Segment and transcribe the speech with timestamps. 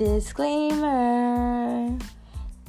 [0.00, 1.98] Disclaimer!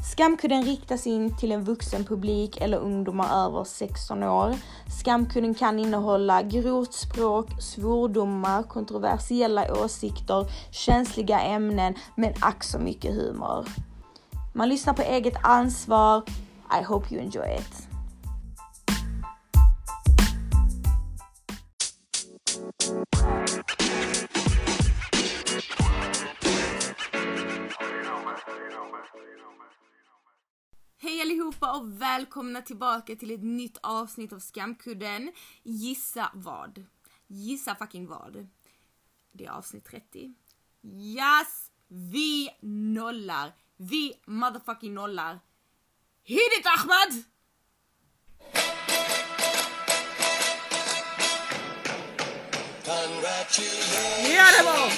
[0.04, 4.56] Skamkudden riktas in till en vuxen publik eller ungdomar över 16 år.
[5.00, 13.66] Skamkudden kan innehålla grovt språk, svordomar, kontroversiella åsikter, känsliga ämnen, men ack så mycket humor.
[14.54, 16.23] Man lyssnar på eget ansvar.
[16.82, 17.91] I hope you enjoy it.
[31.72, 35.32] Allihopa och välkomna tillbaka till ett nytt avsnitt av Skamkudden.
[35.64, 36.86] Gissa vad?
[37.28, 38.48] Gissa fucking vad?
[39.34, 40.34] Det är avsnitt 30.
[40.84, 41.72] Yes!
[41.88, 42.50] Vi
[42.94, 43.54] nollar!
[43.78, 45.40] Vi motherfucking nollar!
[46.24, 47.24] Hit it Ahmad!
[54.36, 54.91] Ja det var!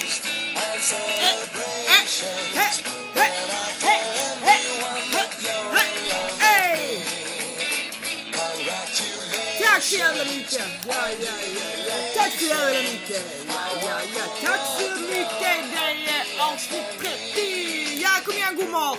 [9.94, 10.62] Mycket!
[10.88, 11.94] Ja, ja, ja, ja.
[12.16, 13.24] Tack så jävla mycket!
[13.48, 14.48] Ja, ja, ja.
[14.48, 15.58] Tack så mycket!
[15.72, 18.02] Det är avsnitt 30!
[18.02, 18.98] Ja, kom igen gummor!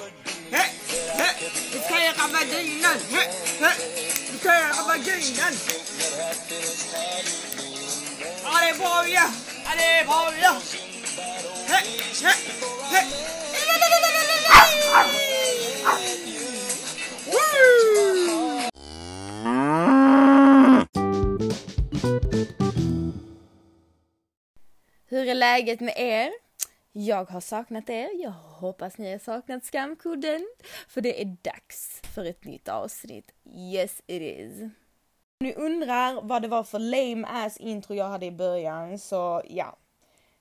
[0.50, 0.65] He,
[1.19, 1.34] he.
[1.72, 2.98] Vi ska göra vaginan!
[3.11, 3.22] He,
[3.61, 3.72] he.
[4.33, 5.53] Vi ska göra vaginan!
[8.45, 9.31] Ja, det är bra ja!
[9.65, 10.61] Ja, det är bra ja!
[25.14, 26.32] Hur är läget med er?
[26.92, 28.22] Jag har saknat er.
[28.22, 30.46] Jag hoppas ni har saknat skamkudden.
[30.88, 33.32] För det är dags för ett nytt avsnitt.
[33.56, 34.70] Yes it is.
[35.40, 39.76] Ni undrar vad det var för lame ass intro jag hade i början så ja.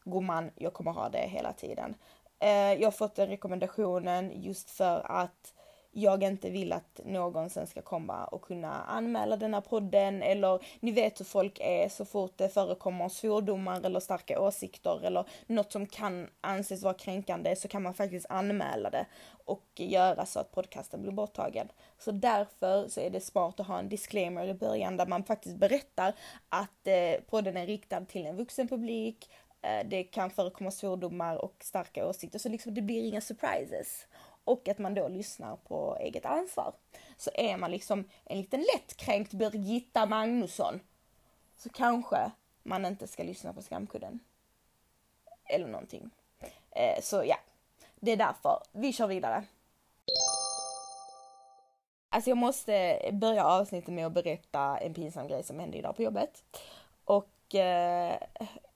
[0.04, 1.96] Gumman, jag kommer ha det hela tiden.
[2.40, 5.54] Eh, jag har fått den rekommendationen just för att
[5.94, 10.60] jag inte vill att någon sen ska komma och kunna anmäla den här podden eller
[10.80, 15.72] ni vet hur folk är så fort det förekommer svordomar eller starka åsikter eller något
[15.72, 19.06] som kan anses vara kränkande så kan man faktiskt anmäla det
[19.46, 21.68] och göra så att podcasten blir borttagen.
[21.98, 25.58] Så därför så är det smart att ha en disclaimer i början där man faktiskt
[25.58, 26.14] berättar
[26.50, 29.30] att eh, podden är riktad till en vuxen publik,
[29.62, 34.08] eh, det kan förekomma svordomar och starka åsikter så liksom det blir inga surprises
[34.44, 36.74] och att man då lyssnar på eget ansvar.
[37.18, 40.80] Så är man liksom en liten lättkränkt Birgitta Magnusson
[41.58, 42.32] så kanske
[42.64, 44.20] man inte ska lyssna på skamkudden.
[45.50, 46.10] Eller någonting.
[46.72, 47.38] Eh, så ja,
[47.96, 48.64] det är därför.
[48.72, 49.44] Vi kör vidare.
[52.10, 56.04] Alltså jag måste börja avsnittet med att berätta en pinsam grej som hände idag på
[56.04, 56.44] jobbet.
[57.06, 58.18] Och eh,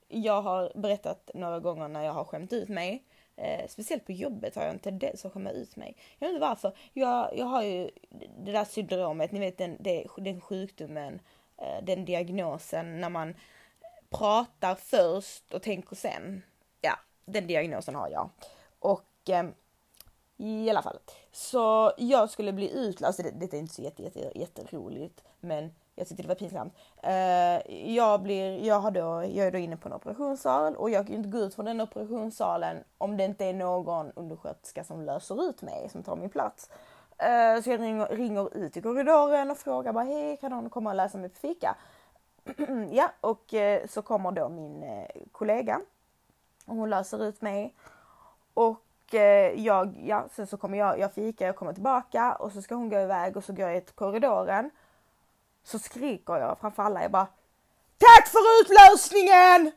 [0.08, 3.04] jag har berättat några gånger när jag har skämt ut mig.
[3.38, 5.98] Eh, speciellt på jobbet har jag en tendens att skämma ut mig.
[6.20, 6.78] Jag vet inte varför.
[6.94, 7.90] Jag, jag har ju
[8.38, 11.22] det där syndromet, ni vet den, det, den sjukdomen,
[11.58, 13.36] eh, den diagnosen när man
[14.10, 16.44] pratar först och tänker sen.
[16.82, 18.30] Ja, den diagnosen har jag.
[18.80, 19.46] Och eh,
[20.38, 21.00] i alla fall.
[21.32, 26.08] Så jag skulle bli utlöst, det, det är inte så jätte, jätte, jätteroligt men jag
[26.08, 26.74] tyckte det var pinsamt.
[27.06, 31.06] Uh, jag, blir, jag, har då, jag är då inne på en operationssal och jag
[31.06, 35.02] kan ju inte gå ut från den operationssalen om det inte är någon undersköterska som
[35.02, 36.70] löser ut mig, som tar min plats.
[37.12, 40.90] Uh, så jag ringer, ringer ut i korridoren och frågar bara hej kan någon komma
[40.90, 41.76] och läsa mig på fika?
[42.92, 44.86] ja, och uh, så kommer då min
[45.32, 45.82] kollega
[46.66, 47.76] och hon löser ut mig.
[48.54, 48.84] Och
[49.56, 52.90] jag, ja, sen så kommer jag, jag fika, jag kommer tillbaka och så ska hon
[52.90, 54.72] gå iväg och så går jag till korridoren
[55.68, 57.02] så skriker jag framför alla.
[57.02, 57.28] Jag bara
[57.98, 59.72] Tack för utlösningen!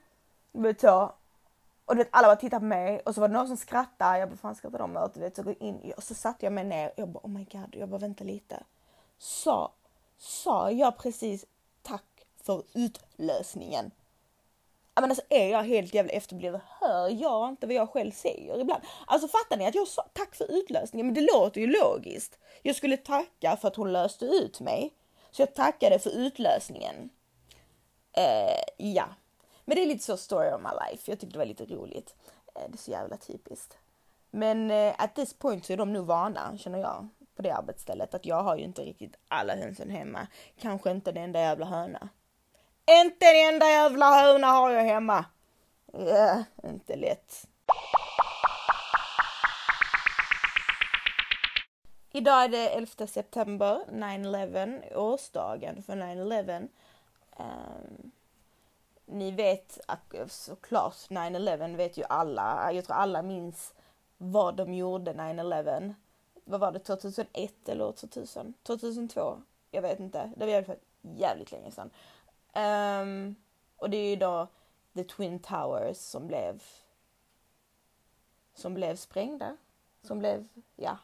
[0.52, 1.14] Vet så.
[1.84, 4.18] Och vet, alla bara tittar på mig och så var det någon som skrattade.
[4.18, 5.16] Jag bara, fan skrattar de åt?
[5.16, 6.92] Vet, så, går in, och så satte jag mig ner.
[6.96, 7.68] Jag bara, oh my god.
[7.72, 8.62] Jag bara, vänta lite.
[9.18, 9.72] Sa,
[10.18, 11.46] sa jag precis
[11.82, 13.90] tack för utlösningen?
[14.94, 16.60] Men alltså är jag helt jävla efterbliven?
[16.80, 18.82] Hör jag inte vad jag själv säger ibland?
[19.06, 21.06] Alltså fattar ni att jag sa tack för utlösningen?
[21.06, 22.38] Men det låter ju logiskt.
[22.62, 24.94] Jag skulle tacka för att hon löste ut mig.
[25.30, 27.10] Så jag tackade för utlösningen.
[28.12, 29.04] Eh, ja.
[29.64, 31.10] Men det är lite så story of my life.
[31.10, 32.14] Jag tyckte det var lite roligt.
[32.54, 33.78] Eh, det är så jävla typiskt.
[34.30, 38.14] Men eh, at this point så är de nog vana, känner jag, på det arbetsstället.
[38.14, 40.26] Att jag har ju inte riktigt alla hönsen hemma.
[40.60, 42.08] Kanske inte den enda jävla höna.
[43.04, 45.24] Inte den enda jävla höna har jag hemma.
[45.98, 47.46] Yeah, inte lätt.
[52.12, 56.56] Idag är det 11 september, 9-11, årsdagen för 9-11.
[56.56, 56.68] Um,
[57.36, 58.10] ehm,
[59.06, 59.78] ni vet
[60.28, 62.72] såklart 9-11 vet ju alla.
[62.72, 63.74] Jag tror alla minns
[64.18, 65.94] vad de gjorde 9-11.
[66.44, 68.54] Vad var det, 2001 eller 2000?
[68.62, 69.42] 2002?
[69.70, 70.32] Jag vet inte.
[70.36, 71.90] Det var i alla fall jävligt länge sedan.
[72.54, 73.34] Um,
[73.76, 74.46] och det är ju då
[74.94, 76.62] The Twin Towers som blev
[78.54, 79.56] som blev sprängda.
[80.02, 80.98] Som blev, ja,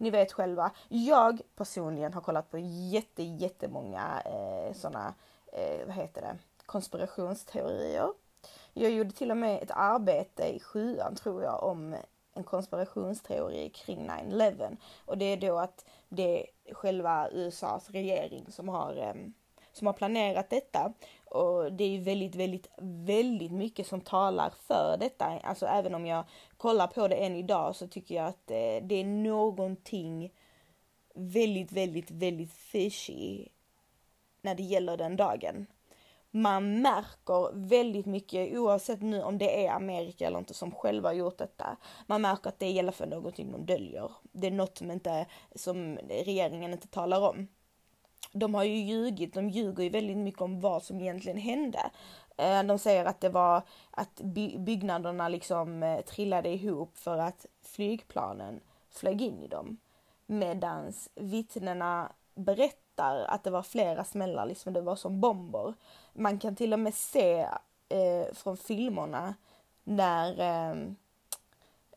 [0.00, 0.70] ni vet själva.
[0.88, 5.14] Jag personligen har kollat på jätte, jättemånga eh, sådana,
[5.52, 8.08] eh, vad heter det, konspirationsteorier.
[8.72, 11.96] Jag gjorde till och med ett arbete i sjuan tror jag om
[12.34, 18.68] en konspirationsteori kring 9-11 och det är då att det är själva USAs regering som
[18.68, 19.14] har, eh,
[19.72, 20.92] som har planerat detta
[21.30, 25.24] och det är ju väldigt, väldigt, väldigt mycket som talar för detta.
[25.24, 26.24] Alltså även om jag
[26.56, 30.32] kollar på det än idag så tycker jag att eh, det är någonting
[31.14, 33.48] väldigt, väldigt, väldigt fishy
[34.42, 35.66] när det gäller den dagen.
[36.30, 41.14] Man märker väldigt mycket, oavsett nu om det är Amerika eller inte som själva har
[41.14, 41.76] gjort detta.
[42.06, 44.10] Man märker att det är i alla fall någonting de döljer.
[44.32, 47.48] Det är något som inte, som regeringen inte talar om
[48.32, 51.90] de har ju ljugit, de ljuger ju väldigt mycket om vad som egentligen hände.
[52.36, 54.20] Eh, de säger att det var att
[54.58, 58.60] byggnaderna liksom eh, trillade ihop för att flygplanen
[58.90, 59.76] flög in i dem.
[60.26, 65.74] Medans vittnena berättar att det var flera smällar, liksom det var som bomber.
[66.12, 67.40] Man kan till och med se
[67.88, 69.34] eh, från filmerna
[69.84, 70.76] när eh,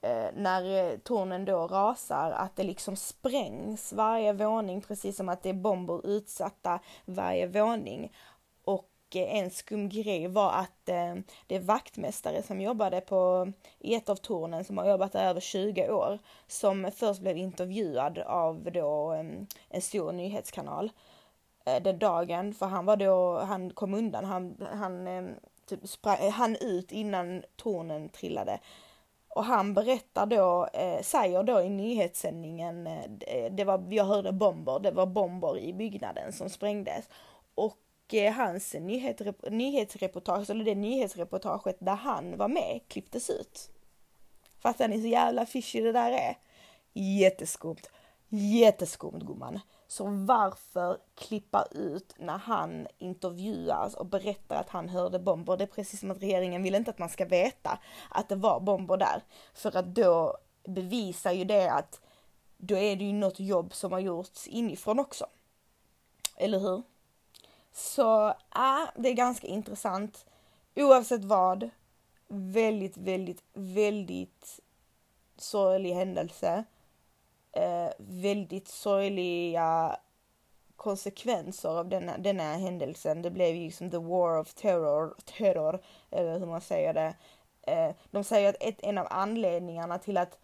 [0.03, 5.44] Eh, när eh, tornen då rasar att det liksom sprängs varje våning precis som att
[5.44, 8.11] det är bomber utsatta varje våning.
[8.63, 10.85] Och eh, en skum grej var att
[11.47, 15.41] det är vaktmästare som jobbade på i ett av tornen som har jobbat där över
[15.41, 19.11] 20 år som först blev intervjuad av då
[19.69, 20.91] en stor nyhetskanal
[21.81, 25.35] den dagen för han var då, han kom undan, han, han
[25.65, 28.59] typ sprang, han ut innan tornen trillade
[29.35, 34.31] och han berättar då, eh, säger då i nyhetssändningen, eh, eh, det var, jag hörde
[34.31, 37.09] bomber, det var bomber i byggnaden som sprängdes.
[37.56, 39.21] Och eh, hans nyhet,
[39.51, 43.69] nyhetsreportage, eller det nyhetsreportaget där han var med, klipptes ut.
[44.59, 46.38] Fattar ni så jävla fishy det där är?
[46.94, 47.89] Jätteskumt.
[48.29, 49.59] Jätteskumt gumman.
[49.93, 55.57] Så varför klippa ut när han intervjuas och berättar att han hörde bomber?
[55.57, 57.79] Det är precis som att regeringen vill inte att man ska veta
[58.09, 59.23] att det var bomber där.
[59.53, 60.37] För att då
[60.67, 62.01] bevisar ju det att
[62.57, 65.25] då är det ju något jobb som har gjorts inifrån också.
[66.37, 66.83] Eller hur?
[67.71, 70.25] Så ja, det är ganska intressant.
[70.75, 71.69] Oavsett vad,
[72.27, 74.59] väldigt, väldigt, väldigt
[75.37, 76.63] sorglig händelse
[77.53, 79.97] eh, väldigt sorgliga
[80.75, 83.21] konsekvenser av denna, denna händelsen.
[83.21, 85.79] Det blev ju liksom the war of terror, terror
[86.11, 87.15] eller hur man säger det.
[87.61, 90.38] Eh, de säger att ett, en av anledningarna till att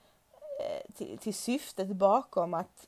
[0.59, 2.88] eh, till, till syftet bakom att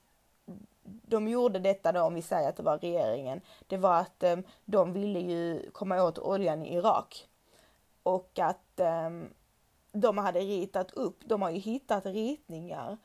[0.83, 4.38] de gjorde detta då, om vi säger att det var regeringen, det var att eh,
[4.65, 7.27] de ville ju komma åt oljan i Irak.
[8.03, 9.33] Och att ehm,
[9.91, 12.97] de hade ritat upp, de har ju hittat ritningar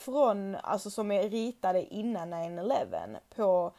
[0.00, 3.72] från, alltså som är ritade innan 9-11 på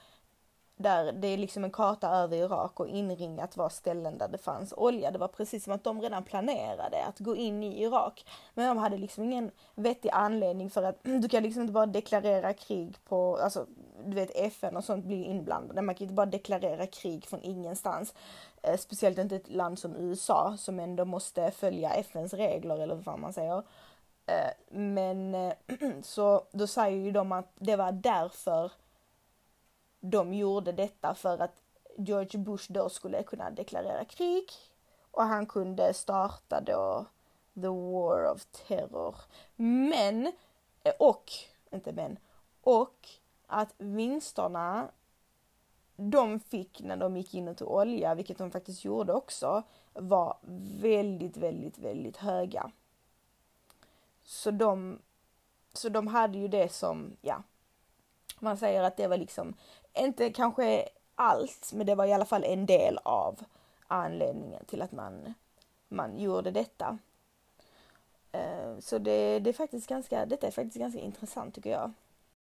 [0.82, 4.74] där det är liksom en karta över Irak och inringat var ställen där det fanns
[4.78, 5.12] olja.
[5.12, 8.26] Det var precis som att de redan planerade att gå in i Irak.
[8.54, 12.54] Men de hade liksom ingen vettig anledning för att du kan liksom inte bara deklarera
[12.54, 13.66] krig på, alltså
[14.06, 15.82] du vet FN och sånt blir inblandade.
[15.82, 18.14] Man kan inte bara deklarera krig från ingenstans.
[18.64, 23.20] Eh, speciellt inte ett land som USA som ändå måste följa FNs regler eller vad
[23.20, 23.64] man säger.
[24.32, 25.54] Eh, men eh,
[26.04, 28.72] så då säger ju de att det var därför
[30.00, 31.62] de gjorde detta för att
[31.98, 34.50] George Bush då skulle kunna deklarera krig
[35.12, 37.06] och han kunde starta då
[37.54, 39.16] the war of terror.
[39.56, 40.32] Men,
[40.84, 41.32] eh, och,
[41.72, 42.18] inte men,
[42.62, 43.10] och
[43.48, 44.92] att vinsterna
[45.96, 50.38] de fick när de gick in och tog olja, vilket de faktiskt gjorde också, var
[50.82, 52.72] väldigt, väldigt, väldigt höga.
[54.32, 55.00] Så de,
[55.74, 57.44] så de hade ju det som, ja,
[58.40, 59.54] man säger att det var liksom,
[59.94, 63.44] inte kanske allt, men det var i alla fall en del av
[63.88, 65.34] anledningen till att man,
[65.88, 66.98] man gjorde detta.
[68.32, 71.92] Eh, så det, det är faktiskt ganska, detta är faktiskt ganska intressant tycker jag.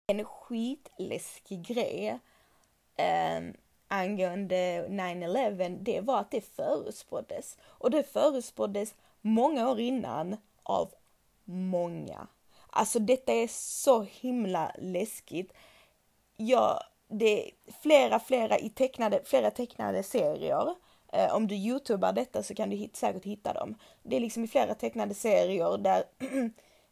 [0.06, 2.18] En skitläskig grej
[2.96, 3.40] eh,
[3.88, 7.58] angående 9-11, det var att det förutspåddes.
[7.62, 10.94] Och det förutspåddes många år innan av
[11.50, 12.26] många.
[12.70, 15.52] Alltså detta är så himla läskigt.
[16.36, 17.50] Ja, det är
[17.82, 20.74] flera, flera i tecknade, flera tecknade serier.
[21.12, 23.74] Eh, om du youtubar detta så kan du hit, säkert hitta dem.
[24.02, 26.04] Det är liksom i flera tecknade serier där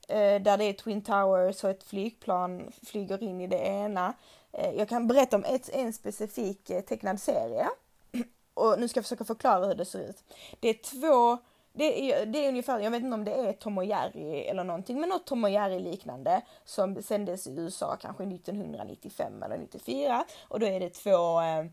[0.08, 4.14] eh, där det är Twin Towers och ett flygplan flyger in i det ena.
[4.52, 7.68] Eh, jag kan berätta om ett, en specifik eh, tecknad serie.
[8.54, 10.24] Och nu ska jag försöka förklara hur det ser ut.
[10.60, 11.38] Det är två
[11.78, 14.64] det är, det är ungefär, jag vet inte om det är Tom och Jerry eller
[14.64, 20.24] någonting, men något Tom och Jerry liknande som sändes i USA kanske 1995 eller 94
[20.48, 21.64] och då är det två, eh,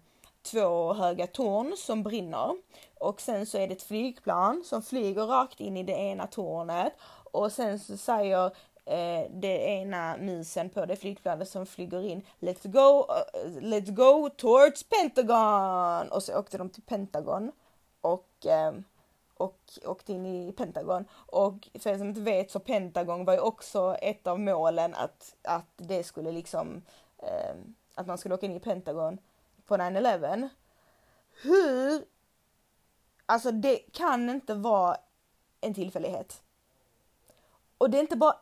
[0.41, 2.57] två höga torn som brinner.
[2.99, 6.93] Och sen så är det ett flygplan som flyger rakt in i det ena tornet.
[7.31, 8.45] Och sen så säger
[8.85, 14.29] eh, det ena musen på det flygplanet som flyger in Let's go, uh, let's go
[14.29, 16.11] towards Pentagon!
[16.11, 17.51] Och så åkte de till Pentagon.
[18.01, 18.73] Och eh,
[19.37, 21.05] och åkte in i Pentagon.
[21.11, 25.35] Och för er som inte vet så Pentagon var ju också ett av målen att,
[25.43, 26.81] att det skulle liksom,
[27.17, 27.55] eh,
[27.95, 29.17] att man skulle åka in i Pentagon
[29.65, 30.49] på 9-11.
[31.41, 32.05] Hur,
[33.25, 34.97] alltså det kan inte vara
[35.61, 36.41] en tillfällighet.
[37.77, 38.35] Och det är inte bara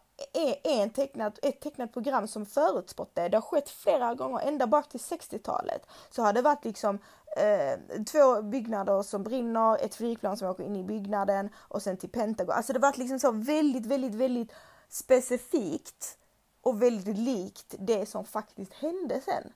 [0.64, 3.30] en tecknat, ett tecknat program som förutspått det.
[3.30, 5.88] Det har skett flera gånger, ända bak till 60-talet.
[6.10, 7.00] Så har det varit liksom
[7.38, 12.10] eh, två byggnader som brinner, ett flygplan som åker in i byggnaden och sen till
[12.10, 12.56] Pentagon.
[12.56, 14.54] Alltså det var liksom så väldigt, väldigt, väldigt
[14.90, 16.18] specifikt
[16.62, 19.54] och väldigt likt det som faktiskt hände sen.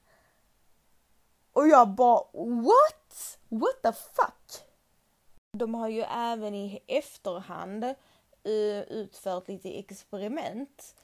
[1.54, 3.38] Och jag bara what?
[3.50, 4.64] What the fuck?
[5.52, 10.96] De har ju även i efterhand uh, utfört lite experiment.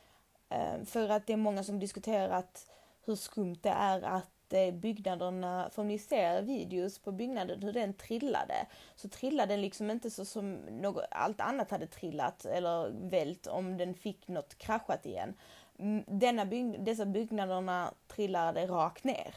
[0.54, 2.68] Uh, för att det är många som diskuterat
[3.06, 7.74] hur skumt det är att Eh, byggnaderna, för om ni ser videos på byggnaden hur
[7.74, 12.90] den trillade, så trillade den liksom inte så som något, allt annat hade trillat eller
[13.10, 15.34] vält om den fick något kraschat igen.
[15.80, 19.36] Mm, denna bygg, dessa byggnaderna trillade rakt ner.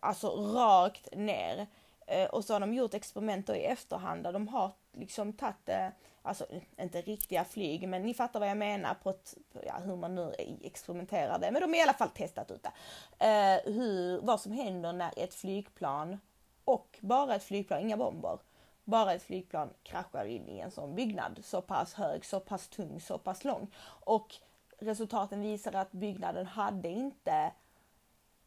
[0.00, 1.66] Alltså rakt ner.
[2.06, 5.88] Eh, och så har de gjort experiment i efterhand där de har liksom tagit eh,
[6.22, 6.46] alltså
[6.76, 9.34] inte riktiga flyg, men ni fattar vad jag menar på ett,
[9.66, 11.50] ja, hur man nu experimenterar det.
[11.50, 12.72] Men de har i alla fall testat ut det.
[13.26, 16.20] Eh, hur, vad som händer när ett flygplan
[16.64, 18.38] och bara ett flygplan, inga bomber,
[18.84, 23.00] bara ett flygplan kraschar in i en sån byggnad så pass hög, så pass tung,
[23.00, 23.70] så pass lång.
[23.86, 24.34] Och
[24.78, 27.52] resultaten visar att byggnaden hade inte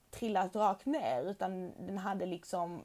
[0.09, 2.83] trillat rakt ner utan den hade liksom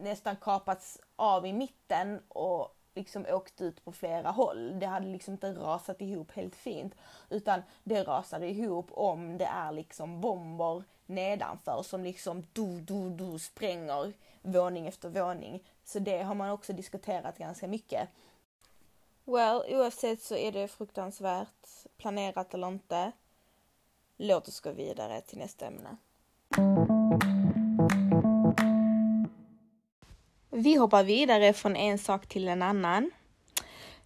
[0.00, 4.78] nästan kapats av i mitten och liksom åkt ut på flera håll.
[4.80, 6.94] Det hade liksom inte rasat ihop helt fint
[7.30, 13.38] utan det rasade ihop om det är liksom bomber nedanför som liksom do, do, do
[13.38, 15.64] spränger våning efter våning.
[15.84, 18.08] Så det har man också diskuterat ganska mycket.
[19.24, 21.66] Well, oavsett så är det fruktansvärt,
[21.96, 23.12] planerat eller inte.
[24.16, 25.96] Låt oss gå vidare till nästa ämne.
[30.58, 33.10] Vi hoppar vidare från en sak till en annan.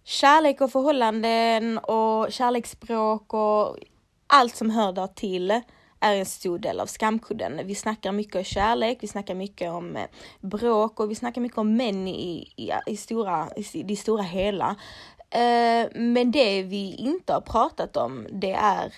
[0.03, 3.77] Kärlek och förhållanden och kärleksspråk och
[4.27, 5.51] allt som hör där till
[5.99, 7.61] är en stor del av skamkudden.
[7.63, 10.05] Vi snackar mycket om kärlek, vi snackar mycket om eh,
[10.41, 14.75] bråk och vi snackar mycket om män i, i, i, stora, i det stora hela.
[15.29, 18.93] Eh, men det vi inte har pratat om, det är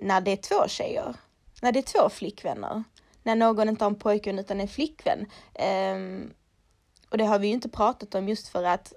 [0.00, 1.14] när det är två tjejer.
[1.62, 2.84] När det är två flickvänner.
[3.22, 5.26] När någon inte har en pojkvän utan en flickvän.
[5.54, 6.30] Ehm,
[7.10, 8.92] och det har vi ju inte pratat om just för att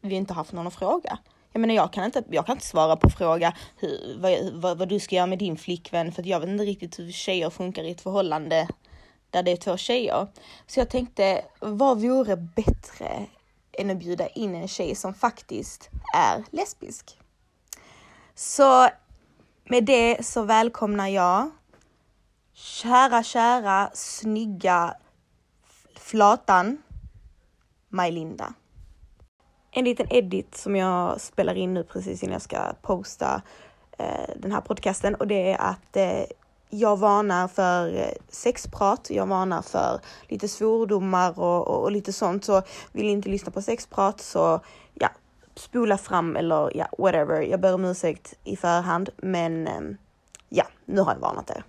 [0.00, 1.18] vi inte haft någon att fråga.
[1.52, 4.88] Jag menar, jag kan inte, jag kan inte svara på fråga hur, vad, vad, vad,
[4.88, 7.84] du ska göra med din flickvän för att jag vet inte riktigt hur tjejer funkar
[7.84, 8.68] i ett förhållande
[9.30, 10.26] där det är två tjejer.
[10.66, 13.26] Så jag tänkte, vad vore bättre
[13.72, 17.18] än att bjuda in en tjej som faktiskt är lesbisk?
[18.34, 18.88] Så
[19.64, 21.50] med det så välkomnar jag
[22.54, 24.94] kära, kära, snygga
[25.94, 26.82] flatan
[27.96, 28.54] Majlinda.
[29.70, 33.42] En liten edit som jag spelar in nu precis innan jag ska posta
[33.98, 36.24] eh, den här podcasten och det är att eh,
[36.70, 42.44] jag varnar för eh, sexprat, jag varnar för lite svordomar och, och, och, lite sånt.
[42.44, 42.62] Så
[42.92, 44.60] vill inte lyssna på sexprat så
[44.94, 45.08] ja,
[45.54, 47.40] spola fram eller ja, whatever.
[47.40, 49.80] Jag ber om ursäkt i förhand, men eh,
[50.48, 51.64] ja, nu har jag varnat er.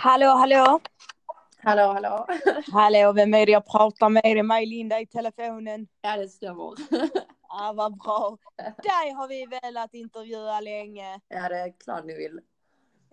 [0.00, 0.80] Hallå, hallå!
[1.62, 2.26] Hallå, hallå!
[2.72, 4.22] Hallå, vem är det jag pratar med?
[4.24, 5.88] Det är Maj-Linda i telefonen.
[6.00, 6.74] Ja, det stämmer.
[7.48, 8.38] Ja, vad bra.
[8.56, 11.20] Dig har vi velat intervjua länge.
[11.28, 12.40] Ja, det är klart ni vill.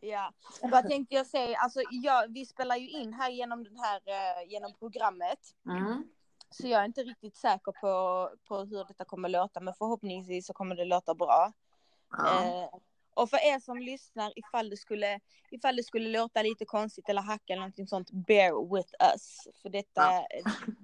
[0.02, 1.58] Ja, vad tänkte jag säga?
[1.58, 5.40] Alltså, ja, vi spelar ju in här genom den här, uh, genom programmet.
[5.70, 6.04] Mm.
[6.50, 10.54] Så jag är inte riktigt säker på, på hur detta kommer låta, men förhoppningsvis så
[10.54, 11.54] kommer det låta bra.
[12.18, 12.70] Ja.
[12.74, 12.80] Uh,
[13.16, 15.20] Och för er som lyssnar, ifall det skulle,
[15.52, 19.48] ifall det skulle låta lite konstigt eller hacka eller någonting sånt, bear with us.
[19.62, 20.28] För detta, Ja.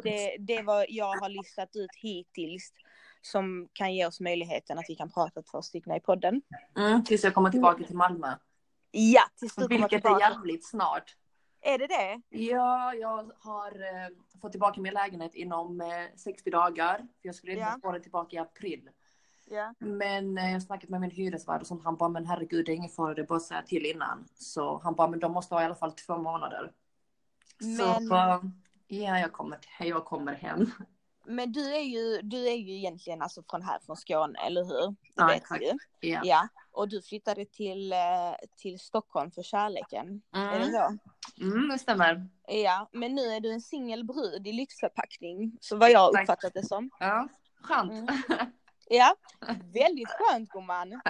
[0.04, 2.74] det, det är vad jag har listat ut hittills
[3.22, 6.42] som kan ge oss möjligheten att vi kan prata två stycken i podden.
[6.78, 8.34] Mm, tills jag kommer tillbaka till Malmö.
[8.92, 10.30] Ja, tills du Vilket är tillbaka.
[10.30, 11.16] jävligt snart.
[11.62, 12.22] Är det det?
[12.30, 14.10] Ja, jag har eh,
[14.42, 17.08] fått tillbaka min lägenhet inom eh, 60 dagar.
[17.22, 17.80] Jag skulle inte Ja.
[17.82, 18.90] få den tillbaka i april.
[19.54, 19.74] Ja.
[19.80, 21.84] Men eh, jag har snackat med min hyresvärd och sånt.
[21.84, 24.26] Han bara, men herregud det är ingen fara, det är bara att säga till innan.
[24.36, 26.72] Så han bara, men de måste ha i alla fall två månader.
[27.60, 27.66] Så
[28.00, 28.42] Men- bara,
[28.88, 30.72] ja, jag kommer, jag kommer hem.
[31.26, 34.88] Men du är ju, du är ju egentligen alltså från här från Skåne, eller hur?
[34.92, 35.66] Det Ja, vet du
[36.10, 36.20] ju.
[36.24, 36.48] Ja.
[36.72, 37.98] Och du flyttade till, eh,
[38.58, 40.22] till Stockholm för kärleken.
[40.32, 40.98] Är det Mm, så?
[41.44, 42.28] mm, det stämmer.
[42.48, 45.58] Ja, men nu är du en singelbrud i lyxförpackning.
[45.62, 46.22] Så vad jag Tack.
[46.24, 46.90] uppfattat det som.
[47.00, 47.28] Ja,
[47.62, 47.92] skönt.
[47.92, 48.08] Mm.
[48.94, 49.16] Ja,
[49.74, 51.02] väldigt skönt gumman.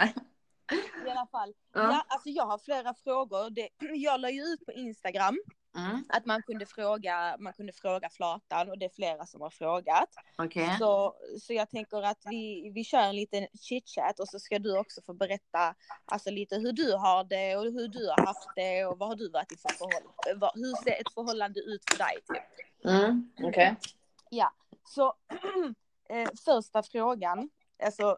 [1.05, 1.53] I alla fall.
[1.73, 1.81] Ja.
[1.81, 3.49] Ja, alltså jag har flera frågor.
[3.49, 5.39] Det, jag la ju ut på Instagram
[5.75, 9.49] Mm, att man kunde fråga, man kunde fråga flatan och det är flera som har
[9.49, 10.09] frågat.
[10.37, 10.75] Okej.
[10.79, 14.77] Så, så jag tänker att vi, vi kör en liten chitchat och så ska du
[14.77, 18.85] också få berätta alltså lite hur du har det och hur du har haft det
[18.85, 20.51] och vad har du varit i för förhållande.
[20.55, 22.85] Hur ser ett förhållande ut för dig typ?
[22.85, 23.75] Mm, okej.
[24.29, 24.53] Ja,
[24.85, 25.13] så
[26.09, 27.49] eh, första frågan,
[27.81, 28.17] alltså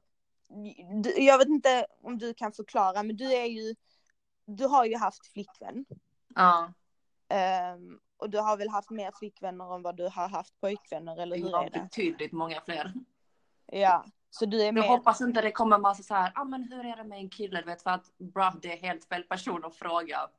[1.03, 3.75] du, jag vet inte om du kan förklara men du är ju,
[4.45, 5.85] du har ju haft flickvän.
[6.35, 6.73] Ja,
[7.29, 11.37] ehm, och du har väl haft mer flickvänner än vad du har haft pojkvänner eller
[11.37, 11.79] hur jag är det?
[11.79, 12.93] betydligt många fler.
[13.65, 16.63] Ja, så du är Jag mer, hoppas inte det kommer massa så här, ah, men
[16.63, 17.59] hur är det med en kille?
[17.59, 20.29] Du vet, för att bra, det är helt fel person att fråga.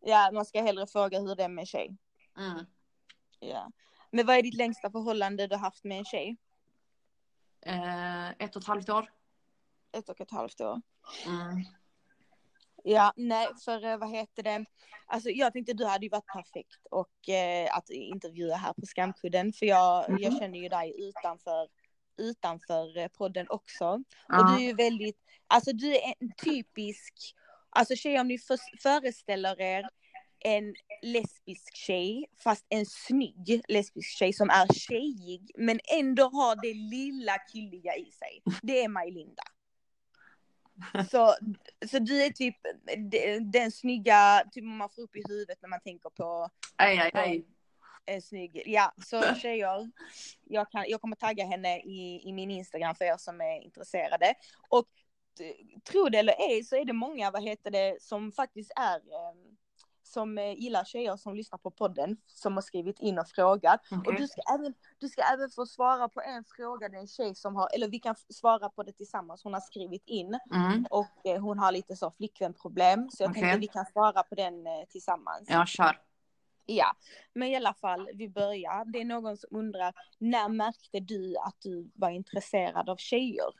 [0.00, 1.96] ja man ska hellre fråga hur det är med en tjej.
[2.38, 2.66] Mm.
[3.40, 3.72] Ja.
[4.10, 6.36] Men vad är ditt längsta förhållande du har haft med en tjej?
[7.66, 9.10] Eh, ett och ett halvt år.
[9.92, 10.80] Ett och ett halvt år.
[11.26, 11.64] Mm.
[12.84, 14.64] Ja, nej, för eh, vad heter det?
[15.06, 19.52] Alltså jag tänkte du hade ju varit perfekt och eh, att intervjua här på Skamkudden
[19.52, 20.18] för jag, Mhm.
[20.22, 21.68] jag känner ju dig utanför,
[22.16, 23.86] utanför eh, podden också.
[23.88, 24.42] Och Ja.
[24.42, 27.14] du är ju väldigt, alltså du är en typisk,
[27.70, 29.88] alltså tjej om ni för, föreställer er
[30.44, 36.74] en lesbisk tjej, fast en snygg lesbisk tjej som är tjejig men ändå har det
[36.74, 38.42] lilla killiga i sig.
[38.62, 39.42] Det är Maj-Linda.
[41.10, 41.34] Så,
[41.90, 42.56] så du är typ
[43.10, 47.10] de- den snygga, typ man får upp i huvudet när man tänker på Aj, aj,
[47.14, 47.44] aj.
[48.06, 49.90] en snygg, ja så tjejer,
[50.44, 54.34] jag, kan, jag kommer tagga henne i, i min Instagram för er som är intresserade.
[54.68, 54.86] Och
[55.84, 59.56] tro det eller ej så är det många, vad heter det, som faktiskt är ehm,
[60.12, 63.80] som eh, gillar tjejer som lyssnar på podden som har skrivit in och frågat.
[63.90, 64.16] Och Okej.
[64.18, 67.34] du ska, även, du ska även få svara på en fråga, det är en tjej
[67.34, 70.86] som har, eller vi kan svara på det tillsammans, hon har skrivit in Mm.
[70.90, 73.42] och eh, hon har lite så flickvänproblem så jag Okej.
[73.42, 75.48] tänkte vi kan svara på den eh, tillsammans.
[75.50, 76.00] Ja, kör.
[76.66, 76.96] Ja,
[77.34, 78.84] men i alla fall, vi börjar.
[78.92, 83.52] Det är någon som undrar, när märkte du att du var intresserad av tjejer?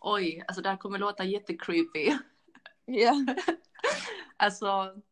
[0.00, 2.12] Oj, alltså det här kommer låta jättecreepy.
[2.84, 3.12] Ja.
[4.38, 5.02] Alltså, mm,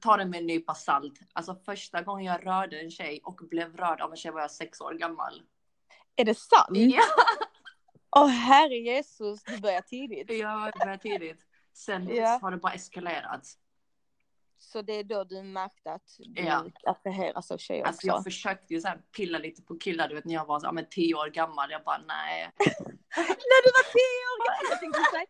[0.00, 1.18] ta det med en nypa salt.
[1.32, 4.50] Alltså första gången jag rörde en tjej och blev rörd av en tjej var jag
[4.50, 5.42] sex år gammal.
[6.16, 6.68] Är det sant?
[6.70, 7.02] Ja,
[8.16, 10.30] Åh herre Jesus, du börjar tidigt.
[10.30, 11.40] jag började tidigt.
[11.72, 12.38] Sen Ja.
[12.42, 13.46] har det bara eskalerat.
[14.58, 16.64] Så det är då du märkte att du Ja.
[16.86, 18.16] attraheras av tjejer Alltså också?
[18.16, 20.72] jag försökte ju så pilla lite på killar, du vet när jag var så, ja,
[20.72, 21.70] men tio år gammal.
[21.70, 22.50] Jag bara nej.
[23.16, 24.70] När du var tio år gammal!
[24.70, 25.26] Jag tänkte, säga,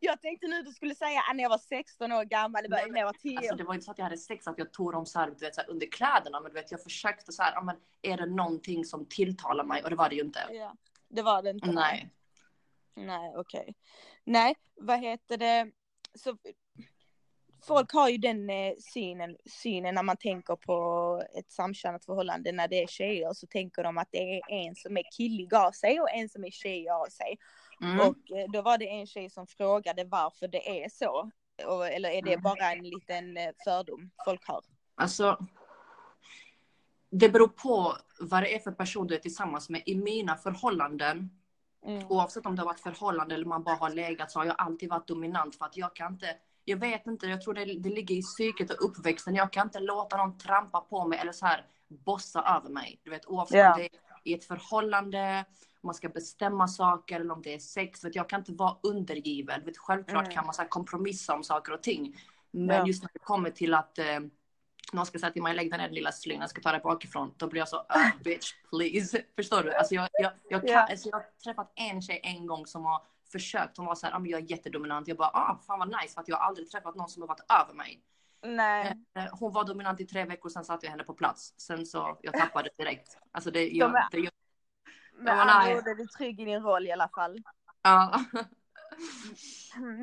[0.00, 2.76] jag tänkte nu du skulle säga "Ah, när jag var 16 år gammal, det var,
[2.78, 4.58] Nej, när jag var 10 Alltså det var inte så att jag hade sex, att
[4.58, 6.40] jag tog dem så här, du vet, så här, under kläderna.
[6.40, 9.82] Men du vet jag försökte så här, ja, men är det någonting som tilltalar mig?
[9.84, 10.40] Och det var det ju inte.
[10.50, 10.76] Ja,
[11.08, 11.70] det var det inte.
[11.72, 12.10] Nej.
[12.94, 13.74] Nej, okej.
[14.24, 15.70] Nej, vad heter det?
[16.14, 16.36] Så,
[17.66, 22.68] folk har ju den eh, synen, synen när man tänker på ett samkönat förhållande när
[22.68, 26.00] det är tjejer så tänker de att det är en som är killig av sig
[26.00, 27.38] och en som är tjej av sig.
[27.82, 28.00] Mm.
[28.00, 31.30] Och eh, då var det en tjej som frågade varför det är så.
[31.66, 32.42] Och, eller är det Mm.
[32.42, 34.64] bara en liten eh, fördom folk har?
[34.94, 35.38] Alltså.
[37.10, 39.82] Det beror på vad det är för person du är tillsammans med.
[39.86, 41.30] I mina förhållanden,
[41.86, 42.06] Mm.
[42.08, 44.88] oavsett om det har varit förhållande eller man bara har legat, så har jag alltid
[44.90, 46.36] varit dominant för att jag kan inte.
[46.64, 49.34] Jag vet inte, jag tror det, det ligger i psyket och uppväxten.
[49.34, 53.00] Jag kan inte låta någon trampa på mig eller så här bossa över mig.
[53.02, 53.72] Du vet oavsett Ja.
[53.74, 53.90] om det är
[54.24, 55.44] i ett förhållande,
[55.82, 58.04] man ska bestämma saker eller om det är sex.
[58.04, 59.64] Vet, jag kan inte vara undergiven.
[59.64, 60.34] Vet, självklart Mm.
[60.34, 62.16] kan man så här, kompromissa om saker och ting.
[62.50, 62.86] Men Ja.
[62.86, 64.20] just när det kommer till att eh,
[64.92, 67.34] någon ska säga till mig lägg den här lilla slingan, jag ska ta det bakifrån.
[67.36, 67.82] Då blir jag så, uh,
[68.24, 69.22] bitch please.
[69.36, 69.74] Förstår du?
[69.74, 70.86] Alltså jag, jag, jag, kan, Ja.
[70.90, 73.76] alltså jag har träffat en tjej en gång som har försökt.
[73.76, 75.08] Hon var så här, ah, men jag är jättedominant.
[75.08, 77.28] Jag bara, ah, fan vad nice för att jag har aldrig träffat någon som har
[77.28, 78.02] varit över mig.
[78.42, 78.96] Nej.
[79.18, 81.54] Eh, Hon var dominant i tre veckor, sen satte jag henne på plats.
[81.56, 83.18] Sen så, jag tappade direkt.
[83.32, 84.32] Alltså det, De jag, är- det, jag,
[85.18, 87.42] men ord är du trygg i din roll i alla fall.
[87.82, 88.24] ja.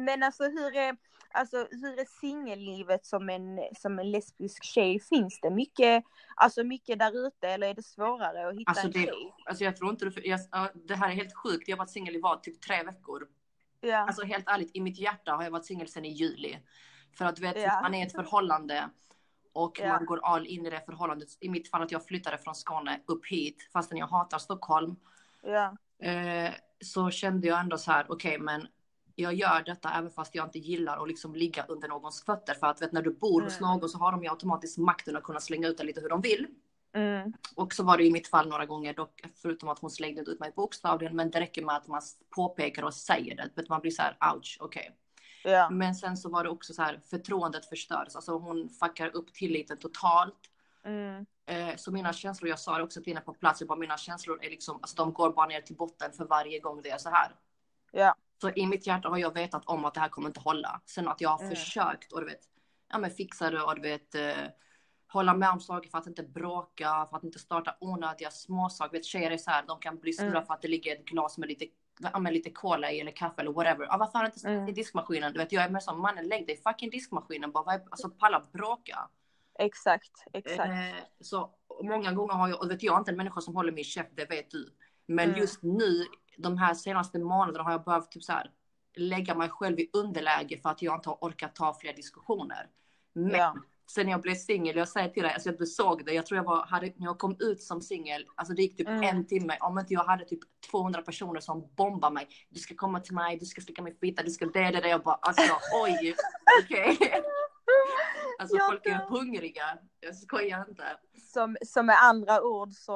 [0.05, 0.97] Men alltså hur är,
[1.31, 4.99] alltså, hur är singellivet som en, som en lesbisk tjej?
[4.99, 6.03] Finns det mycket,
[6.35, 9.33] alltså mycket där ute eller är det svårare att hitta Alltså en det- tjej?
[9.45, 11.67] Alltså jag tror inte det, jag, ja, det här är helt sjukt.
[11.67, 13.27] Jag har varit singel i vad, typ tre veckor.
[13.81, 13.97] Ja.
[13.97, 16.57] Alltså helt ärligt, i mitt hjärta har jag varit singel sedan i juli.
[17.17, 17.79] För att du vet, Ja.
[17.81, 18.89] man är i ett förhållande
[19.55, 19.87] och Ja.
[19.87, 21.27] man går all in i det förhållandet.
[21.39, 24.95] I mitt fall att jag flyttade från Skåne upp hit, fastän jag hatar Stockholm.
[25.43, 25.77] ja.
[25.99, 28.67] Eh, så kände jag ändå så här, okej men
[29.15, 32.53] jag gör detta även fast jag inte gillar att liksom ligga under någons fötter.
[32.53, 33.69] För att vet, när du bor hos Mm.
[33.69, 36.21] någon så har de ju automatiskt makten att kunna slänga ut dig lite hur de
[36.21, 36.47] vill.
[36.93, 37.33] Mm.
[37.55, 40.39] Och så var det i mitt fall några gånger dock, förutom att hon slängde ut
[40.39, 41.15] mig bokstavligen.
[41.15, 42.01] Men det räcker med att man
[42.35, 43.69] påpekar och säger det.
[43.69, 44.95] Man blir så här, ouch, okej.
[45.51, 45.69] Ja.
[45.69, 48.15] Men sen så var det också så här, förtroendet förstörs.
[48.15, 50.39] Alltså hon fuckar upp tilliten totalt.
[50.85, 51.25] Mm.
[51.45, 53.97] Eh, så mina känslor, jag sa det också till henne på plats, jag bara, mina
[53.97, 56.97] känslor är liksom, alltså de går bara ner till botten för varje gång det är
[56.97, 57.35] så här.
[57.91, 58.15] Ja.
[58.41, 60.81] Så i mitt hjärta har jag vetat om att det här kommer inte hålla.
[60.85, 61.49] Sen att jag har Mm.
[61.49, 62.41] försökt och du vet,
[62.91, 64.33] ja men fixa det och du vet, eh,
[65.07, 68.91] hålla med om saker för att inte bråka, för att inte starta onödiga småsaker.
[68.97, 70.45] Vet tjejer är så här, de kan bli sura Mm.
[70.45, 71.65] för att det ligger ett glas med lite,
[72.19, 73.85] med lite cola i eller kaffe eller whatever.
[73.85, 74.67] Ja, varför har inte Mm.
[74.67, 75.33] i diskmaskinen?
[75.33, 78.09] Du vet, jag är med som mannen, lägg dig i fucking diskmaskinen bara, är- alltså
[78.09, 79.09] palla bråka.
[79.59, 80.69] Exakt, exakt.
[80.69, 81.49] Eh, så
[81.83, 84.09] många gånger har jag, och vet jag är inte en människa som håller min käft,
[84.13, 84.73] det vet du.
[85.05, 85.39] Men Mm.
[85.41, 86.05] just nu,
[86.37, 88.51] de här senaste månaderna har jag behövt typ så här,
[88.95, 92.67] lägga mig själv i underläge för att jag inte har orkat ta fler diskussioner.
[93.13, 93.55] Men Ja.
[93.87, 96.43] Sen jag blev singel, jag säger till dig, alltså du såg det, jag tror jag
[96.43, 99.03] var, hade, när jag kom ut som singel, alltså det gick typ Mm.
[99.03, 100.39] en timme, om inte jag hade typ
[100.71, 102.27] 200 personer som bombade mig.
[102.49, 104.89] Du ska komma till mig, du ska slicka min fitta, du ska det, det, det.
[104.89, 105.43] Jag bara, alltså
[105.83, 106.15] oj,
[106.63, 106.97] okej.
[108.39, 110.83] Alltså Jag folk är hungriga, jag skojar inte.
[111.33, 112.93] Som, som med andra ord så,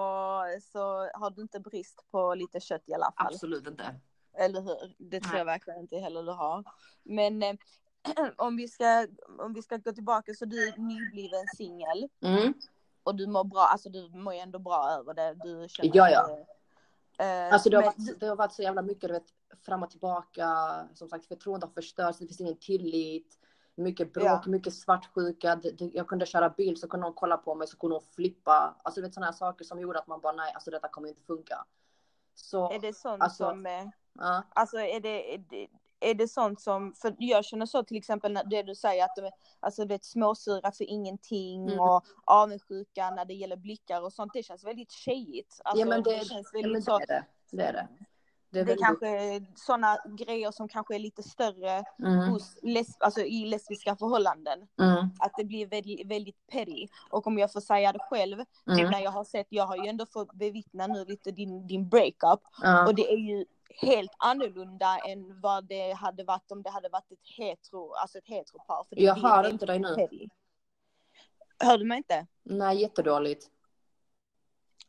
[0.61, 0.79] så
[1.13, 3.33] har du inte brist på lite kött i alla fall.
[3.33, 3.95] Absolut inte.
[4.39, 4.95] Eller hur?
[4.97, 6.63] Det tror jag verkligen inte heller du har.
[7.03, 7.53] Men eh,
[8.37, 9.07] om, vi ska,
[9.39, 12.53] om vi ska gå tillbaka så du är nybliven singel Mm.
[13.03, 15.33] och du mår bra, alltså du mår ju ändå bra över det.
[15.43, 16.21] Du känner Ja, ja.
[16.21, 16.39] att,
[17.19, 19.33] eh, Alltså det har, men varit, det har varit så jävla mycket, du vet,
[19.65, 20.47] fram och tillbaka.
[20.93, 23.35] Som sagt, förtroende har förstörts, det finns ingen tillit.
[23.75, 24.43] Mycket bråk, Ja.
[24.45, 25.55] mycket svartsjuka.
[25.55, 28.03] Det, det, jag kunde köra bil så kunde någon kolla på mig så kunde hon
[28.15, 28.75] flippa.
[28.83, 31.07] Alltså du vet sådana här saker som gjorde att man bara nej, alltså detta kommer
[31.09, 31.65] inte funka.
[32.35, 33.65] Så, är det sånt alltså- som,
[34.19, 34.43] ja.
[34.53, 35.67] alltså är det, är det
[35.99, 39.15] är det sånt som, för jag känner så till exempel när det du säger att
[39.15, 41.79] de är, alltså det är småsura för ingenting Mm.
[41.79, 45.61] och avundsjuka när det gäller blickar och sånt, det känns väldigt tjejigt.
[45.63, 47.25] Alltså, ja men det, det känns ja, väldigt men så, det är det.
[47.51, 47.87] Det är det.
[48.51, 48.85] Det det är väldigt...
[48.85, 54.67] kanske sådana grejer som kanske är lite större Mm, hos les, alltså i lesbiska förhållanden.
[54.81, 56.87] mm, Att det blir väldigt, väldigt petty.
[57.09, 59.77] Och om jag får säga det själv, typ mm, när jag har sett, jag har
[59.77, 62.39] ju ändå fått bevittna nu lite din, din breakup.
[62.61, 62.87] ja.
[62.87, 67.11] Och det är ju helt annorlunda än vad det hade varit om det hade varit
[67.11, 68.83] ett hetero, alltså ett heteropar.
[68.89, 69.95] För Jag hör inte dig nu.
[69.95, 70.27] petty.
[71.59, 72.27] Hör du mig inte?
[72.43, 73.47] Nej, jättedåligt.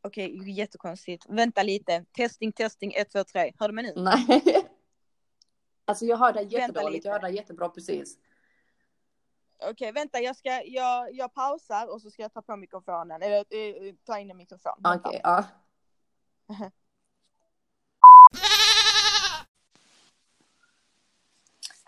[0.02, 1.26] Okej, jättekonstigt.
[1.28, 2.04] Vänta lite.
[2.12, 3.52] Testing, testing, 1, 2, 3.
[3.58, 4.02] Hör du mig nu?
[4.02, 4.42] Nej.
[5.84, 8.18] Alltså jag hör dig jättedåligt, jag hör dig jättebra precis.
[9.70, 10.18] Okej, vänta.
[10.20, 13.22] Jag, ska, jag, jag pausar och så ska jag ta på mikrofonen.
[13.22, 14.72] Eller eh, ta in en mikrofon.
[14.78, 15.10] Okej, Vänta.
[15.22, 15.44] ja.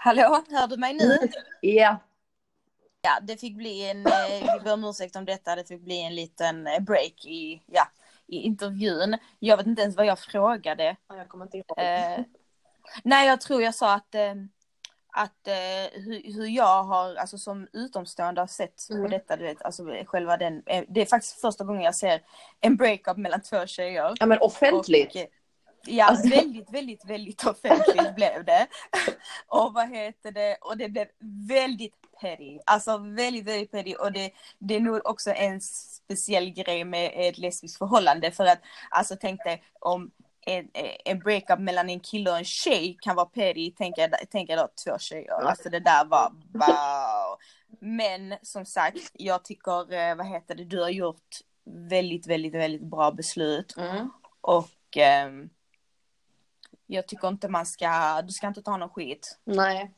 [0.04, 1.18] Hallå, hör du mig nu?
[1.60, 1.98] Ja.
[3.00, 6.02] Ja, det fick bli en, eh, vi ber om ursäkt om detta, det fick bli
[6.02, 7.88] en liten eh, break i, ja,
[8.26, 9.18] i intervjun.
[9.38, 10.96] Jag vet inte ens vad jag frågade.
[11.08, 11.78] Ja, Jag kommer inte ihåg.
[11.78, 12.20] Eh,
[13.04, 14.34] nej, jag tror jag sa att, eh,
[15.12, 19.10] att eh, hur, hur jag har, alltså som utomstående har sett på Mm.
[19.10, 22.22] detta, du vet, alltså själva den, det är faktiskt första gången jag ser
[22.60, 24.14] en breakup mellan två tjejer.
[24.20, 25.16] Ja men offentligt.
[25.16, 25.41] Och,
[25.86, 28.66] ja, Alltså- väldigt, väldigt, väldigt offentligt blev det.
[29.46, 31.06] Och vad heter det, och det blev
[31.48, 32.58] väldigt petty.
[32.66, 33.94] Alltså väldigt, väldigt petty.
[33.94, 38.30] Och det, det är nog också en speciell grej med ett lesbiskt förhållande.
[38.30, 40.10] För att, alltså tänk dig om
[40.46, 40.68] en,
[41.04, 44.98] en breakup mellan en kille och en tjej kan vara petty, tänker jag, då två
[44.98, 45.32] tjejer.
[45.32, 47.38] Alltså det där var wow.
[47.80, 52.82] Men som sagt, jag tycker, eh, vad heter det, du har gjort väldigt, väldigt, väldigt
[52.82, 53.76] bra beslut.
[53.76, 54.10] Mm.
[54.40, 55.50] Och ehm,
[56.86, 59.38] jag tycker inte man ska, du ska inte ta någon skit.
[59.44, 59.90] Nej.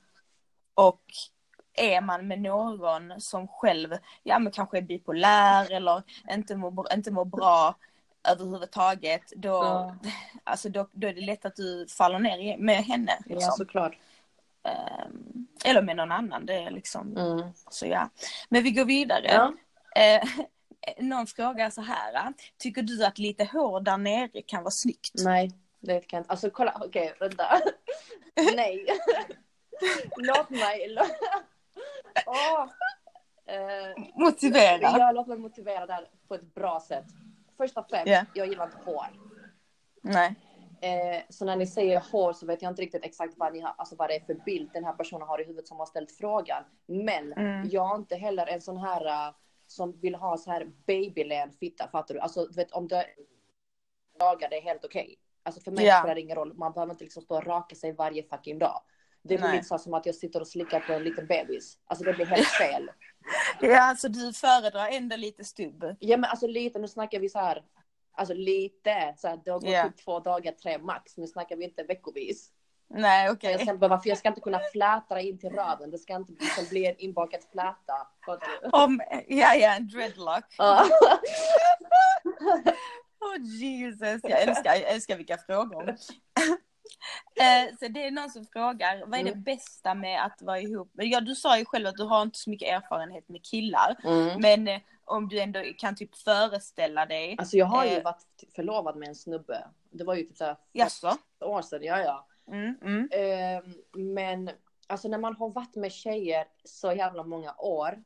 [0.75, 1.03] Och
[1.77, 7.11] är man med någon som själv, ja men kanske är bipolär eller inte mår, inte
[7.11, 7.75] mår bra.
[8.29, 9.97] överhuvudtaget, då, Ja.
[10.45, 13.13] alltså då, då är det lätt att du faller ner med henne.
[13.27, 13.53] Ja, Liksom.
[13.53, 13.99] såklart.
[14.63, 17.49] Ehm, eller med någon annan, det är liksom, Mm.
[17.71, 18.11] så ja.
[18.49, 19.27] Men vi går vidare.
[19.27, 19.53] Ja.
[20.03, 20.23] Eh,
[21.05, 25.13] någon frågar så här, tycker du att lite hår där nere kan vara snyggt?
[25.25, 25.53] Nej,
[25.85, 26.31] det kan inte.
[26.31, 27.45] Alltså kolla, okej, vänta.
[28.57, 28.87] Nej.
[30.17, 30.97] låt mig...
[32.27, 32.67] Åh.
[33.47, 34.79] Eh, Motivera.
[34.99, 37.05] ja, låt mig motivera det här på ett bra sätt.
[37.57, 38.25] Först och främst, Ja.
[38.35, 39.07] jag gillar inte hår.
[40.03, 40.35] Nej.
[40.81, 43.75] Eh, så när ni säger hår så vet jag inte riktigt exakt vad, ni har,
[43.77, 46.13] alltså vad det är för bild den här personen har i huvudet som har ställt
[46.13, 46.63] frågan.
[46.87, 47.69] Men Mm.
[47.71, 49.35] jag är inte heller en sån här uh,
[49.67, 52.21] som vill ha så här babylän fitta, fattar du?
[52.21, 53.03] Alltså du vet om du
[54.19, 55.17] dagar det är helt okej.
[55.45, 55.99] Alltså för mig Ja.
[55.99, 58.83] spelar det ingen roll, man behöver inte liksom stå och raka sig varje fucking dag.
[59.23, 61.79] Det blir lite så som att jag sitter och slickar på en liten bebis.
[61.87, 62.91] Alltså det blir helt fel.
[63.61, 65.97] Ja, alltså du föredrar ändå lite stubb.
[66.01, 67.63] Ja men alltså lite, nu snackar vi så här.
[68.17, 69.85] Alltså lite, så här, det har gått Ja.
[69.85, 71.17] typ två dagar, tre max.
[71.17, 72.51] Nu snackar vi inte veckovis.
[72.89, 73.63] Nej, okej.
[73.67, 75.91] Jag behöva, för jag ska inte kunna fläta in till röven.
[75.91, 78.07] Det ska inte liksom bli en inbakad fläta.
[78.73, 80.45] Om, ja, ja, en dreadlock.
[83.37, 85.89] Åh Jesus, jag älskar, jag älskar vilka frågor.
[87.41, 89.43] eh, så det är någon som frågar, vad är det Mm.
[89.43, 90.91] bästa med att vara ihop?
[90.95, 93.97] Ja, du sa ju själv att du har inte så mycket erfarenhet med killar.
[94.05, 94.41] Mm.
[94.41, 97.35] Men eh, om du ändå kan typ föreställa dig.
[97.39, 98.03] Alltså jag har ju Eh.
[98.03, 99.65] varit förlovad med en snubbe.
[99.91, 100.57] Det var ju typ såhär
[101.41, 102.27] år sedan, ja ja.
[102.53, 103.75] Mm, mm, Ehm,
[104.15, 104.51] men
[104.87, 108.03] alltså när man har varit med tjejer så jävla många år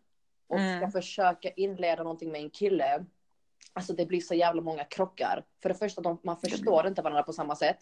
[0.48, 0.80] och Mm.
[0.80, 3.04] ska försöka inleda någonting med en kille.
[3.72, 5.44] Alltså det blir så jävla många krockar.
[5.62, 7.78] För det första, de, man förstår inte varandra på samma sätt.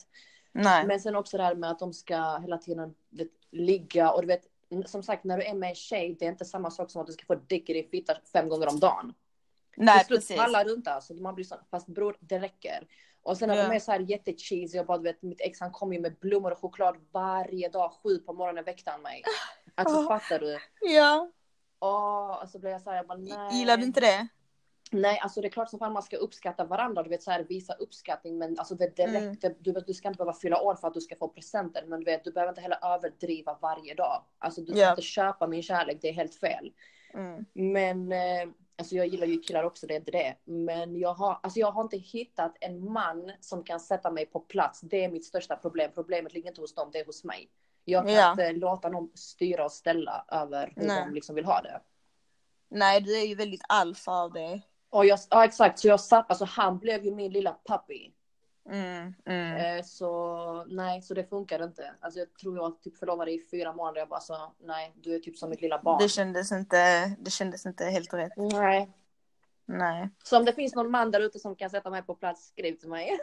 [0.53, 0.87] nej.
[0.87, 4.27] Men sen också det här med att de ska hela tiden vet, ligga och du
[4.27, 4.43] vet,
[4.87, 7.07] som sagt när du är med en tjej, det är inte samma sak som att
[7.07, 9.15] du ska få dick i din fitta fem gånger om dagen.
[9.77, 11.15] nej, Till slut pallar du inte alltså.
[11.15, 12.87] Man blir så, fast bror, det räcker.
[13.23, 13.69] Och sen att Ja.
[13.69, 16.17] de är så här jättecheesy och bara du vet, mitt ex han kommer ju med
[16.19, 17.93] blommor och choklad varje dag.
[18.03, 19.23] Sju på morgonen väckte han mig.
[19.75, 20.09] Alltså Ja.
[20.09, 20.59] fattar du?
[20.81, 21.31] Ja,
[21.81, 23.59] Åh, och så blir jag så här, jag bara nej.
[23.59, 24.29] gillar du inte det?
[24.93, 27.43] Nej, alltså det är klart som fan man ska uppskatta varandra, du vet så här
[27.45, 29.37] visa uppskattning, men alltså det, det Mm.
[29.59, 32.01] du, vet, du ska inte behöva fylla år för att du ska få presenter, men
[32.01, 34.25] du vet, du behöver inte heller överdriva varje dag.
[34.39, 34.91] Alltså du ska Ja.
[34.91, 36.73] inte köpa min kärlek, det är helt fel.
[37.15, 37.45] Mm.
[37.53, 40.35] Men eh, alltså jag gillar ju killar också, det är inte det.
[40.45, 44.41] Men jag har, alltså jag har inte hittat en man som kan sätta mig på
[44.41, 44.81] plats.
[44.81, 45.91] Det är mitt största problem.
[45.95, 47.51] Problemet ligger inte hos dem, det är hos mig.
[47.85, 48.31] Jag kan Ja.
[48.31, 51.05] inte låta någon styra och ställa över hur Nej.
[51.07, 51.81] de liksom vill ha det.
[52.69, 54.61] Nej, du är ju väldigt alfa av det.
[54.91, 58.11] Och jag, ja exakt, så jag satt, alltså han blev ju min lilla puppy.
[58.71, 59.57] Mm, mm.
[59.57, 61.95] Eh, så nej, så det funkar inte.
[62.01, 63.99] Alltså jag tror jag typ förlovade i fyra månader.
[63.99, 66.03] Jag bara så, nej, du är typ som mitt lilla barn.
[66.03, 68.33] Det kändes inte, det kändes inte helt rätt.
[68.37, 68.91] Nej.
[69.67, 70.11] Nej.
[70.25, 72.75] Så om det finns någon man där ute som kan sätta mig på plats, skriv
[72.75, 73.19] till mig.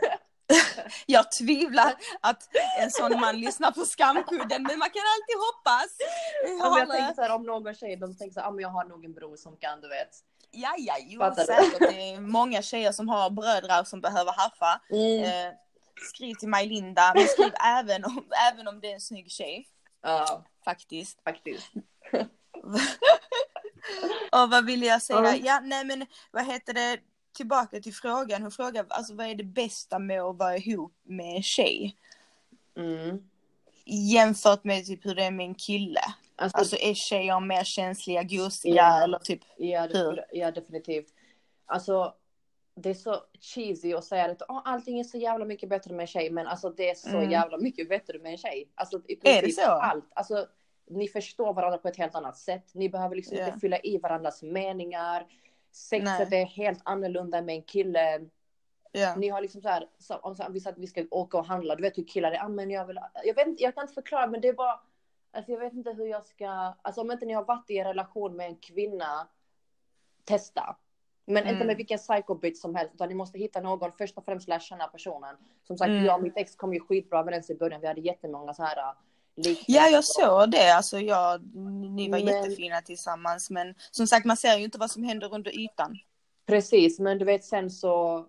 [1.06, 2.50] Jag tvivlar att
[2.80, 5.98] en sån man lyssnar på skamkudden, men man kan alltid hoppas.
[6.60, 8.70] Jag har, tänker så här, om någon tjej, de tänker så här, ah, men jag
[8.70, 10.10] har nog en bror som kan, du vet.
[10.54, 11.46] Ja, ja, jo, Fattar du?
[11.46, 11.80] säkert.
[11.80, 14.82] Det är många tjejer som har brödrar som behöver haffa.
[14.90, 15.24] Mm.
[15.24, 15.54] Eh,
[16.14, 19.68] skriv till Maj-Linda, men skriv även om, även om det är en snygg tjej.
[20.02, 21.24] Ja, Faktiskt.
[21.24, 21.72] faktiskt.
[24.32, 25.20] Och vad ville jag säga?
[25.20, 25.36] Ja.
[25.36, 27.00] Ja, nej men vad heter det?
[27.36, 28.42] Tillbaka till frågan.
[28.42, 31.98] Hon frågar alltså vad är det bästa med att vara ihop med en tjej?
[32.78, 33.30] Mm.
[33.86, 36.02] Jämfört med typ hur det är med en kille.
[36.36, 39.04] Alltså, Alltså är tjejer mer känsliga, gosiga Ja.
[39.04, 40.26] eller typ ja, hur?
[40.32, 41.08] ja, definitivt.
[41.66, 42.14] Alltså,
[42.76, 46.04] det är så cheesy att säga att oh, allting är så jävla mycket bättre med
[46.04, 47.32] en tjej, men alltså det är så Mm.
[47.32, 48.70] jävla mycket bättre med en tjej.
[48.76, 49.72] Alltså i Är det princip så?
[49.72, 50.06] allt.
[50.14, 50.48] Alltså,
[50.90, 52.70] ni förstår varandra på ett helt annat sätt.
[52.74, 53.46] Ni behöver liksom Ja.
[53.48, 55.26] inte fylla i varandras meningar.
[55.72, 56.42] Sexet Nej.
[56.42, 58.20] är helt annorlunda med en kille.
[58.96, 59.16] Ja.
[59.16, 61.46] Ni har liksom så här, så, om så, vi sa att vi ska åka och
[61.46, 63.82] handla, du vet hur killar är, ah, men jag vill, jag vet inte, jag kan
[63.84, 64.80] inte förklara, men det är bara,
[65.34, 66.48] alltså jag vet inte hur jag ska,
[66.82, 69.28] alltså om inte ni har varit i en relation med en kvinna,
[70.26, 70.76] testa.
[71.26, 71.68] Men inte Mm.
[71.68, 74.60] med vilken psycho bitch som helst, utan ni måste hitta någon, först och främst lära
[74.60, 75.36] känna personen.
[75.68, 76.06] Som sagt, Mm.
[76.06, 78.78] jag och mitt ex kom ju skitbra överens i början, vi hade jättemånga så här
[78.78, 78.94] äh,
[79.36, 79.74] likheter.
[79.74, 80.76] Ja, jag såg det.
[80.76, 83.50] Alltså, jag, ni var Men- jättefina tillsammans.
[83.50, 85.98] Men som sagt, man ser ju inte vad som händer under ytan.
[86.46, 88.26] Precis, men du vet sen så,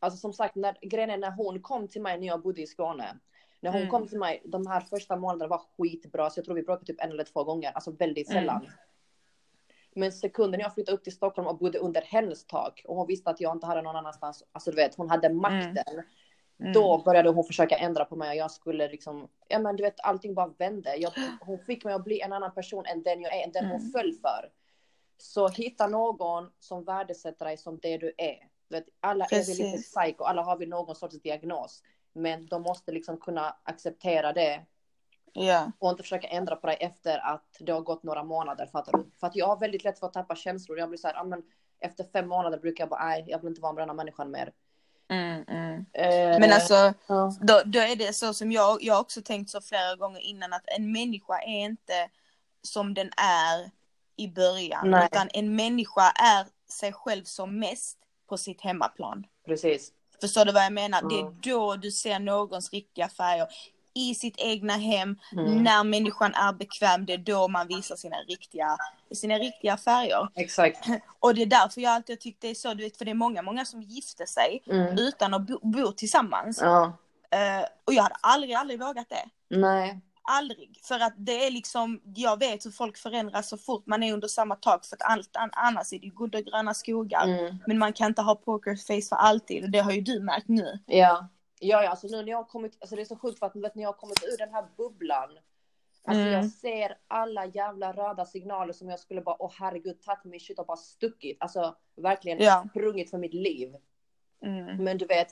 [0.00, 2.66] alltså som sagt, när, grejen är när hon kom till mig när jag bodde i
[2.66, 3.18] Skåne.
[3.60, 3.90] När hon Mm.
[3.90, 7.00] kom till mig, de här första månaderna var skitbra, så jag tror vi bråkade typ
[7.04, 8.40] en eller två gånger, alltså väldigt Mm.
[8.40, 8.66] sällan.
[9.94, 13.30] Men sekunden jag flyttade upp till Stockholm och bodde under hennes tak och hon visste
[13.30, 16.02] att jag inte hade någon annanstans, alltså du vet, hon hade makten.
[16.60, 16.72] Mm.
[16.72, 20.00] Då började hon försöka ändra på mig och jag skulle liksom, ja men du vet
[20.00, 20.96] allting bara vände.
[20.96, 23.64] Jag, hon fick mig att bli en annan person än den jag är, än den
[23.64, 23.92] hon Mm.
[23.92, 24.50] föll för.
[25.18, 28.48] Så hitta någon som värdesätter dig som det du är.
[28.70, 29.94] Vet, alla är vi lite Precis.
[29.94, 31.82] psycho, alla har vi någon sorts diagnos.
[32.12, 34.64] Men de måste liksom kunna acceptera det
[35.32, 35.72] Ja.
[35.78, 38.66] och inte försöka ändra på det efter att det har gått några månader.
[38.66, 39.10] Fattar du?
[39.20, 40.78] För att jag har väldigt lätt för att tappa känslor.
[40.78, 41.42] Jag blir så här, ja, men
[41.80, 44.30] efter fem månader brukar jag bara, nej, jag vill inte vara med den här människan
[44.30, 44.52] mer.
[45.08, 45.86] Mm, mm.
[45.92, 46.94] Eh, Men alltså,
[47.40, 50.64] då, då är det så som jag, jag också tänkt så flera gånger innan att
[50.78, 52.08] en människa är inte
[52.62, 53.70] som den är
[54.16, 54.90] i början.
[54.90, 55.08] Nej.
[55.12, 57.98] Utan en människa är sig själv som mest
[58.30, 59.26] på sitt hemmaplan.
[59.46, 59.92] precis.
[60.20, 61.02] Förstår du vad jag menar?
[61.08, 61.34] Det är Mm.
[61.42, 63.46] då du ser någons riktiga färger.
[63.94, 65.62] I sitt egna hem, Mm.
[65.62, 68.76] när människan är bekväm, det är då man visar sina riktiga,
[69.14, 70.28] sina riktiga färger.
[70.34, 70.86] Exakt.
[71.20, 73.14] Och det är därför jag alltid tyckt det är så, du vet, för det är
[73.14, 74.98] många, många som gifter sig Mm.
[74.98, 76.58] utan att bo, bo tillsammans.
[76.62, 76.92] Ja.
[77.30, 79.56] Eh, och jag hade aldrig, aldrig vågat det.
[79.56, 80.00] Nej.
[80.30, 80.80] Aldrig.
[80.82, 84.28] För att det är liksom, jag vet hur folk förändras så fort man är under
[84.28, 84.84] samma tak.
[84.86, 87.24] För att allt, an- annars är det ju guld och gröna skogar.
[87.26, 87.56] Mm.
[87.66, 89.64] Men man kan inte ha pokerface för alltid.
[89.64, 90.78] Och det har ju du märkt nu.
[90.86, 91.28] Ja.
[91.62, 93.56] Ja, ja, alltså nu när jag har kommit, alltså det är så sjukt för att
[93.56, 95.38] vet, när jag har kommit ur den här bubblan.
[96.04, 96.32] Alltså Mm.
[96.32, 100.58] jag ser alla jävla röda signaler som jag skulle bara, åh herregud, tagit mig shit
[100.58, 101.36] och bara stuckit.
[101.40, 102.64] Alltså verkligen Ja.
[102.70, 103.76] sprungit för mitt liv.
[104.44, 104.84] Mm.
[104.84, 105.28] Men du vet,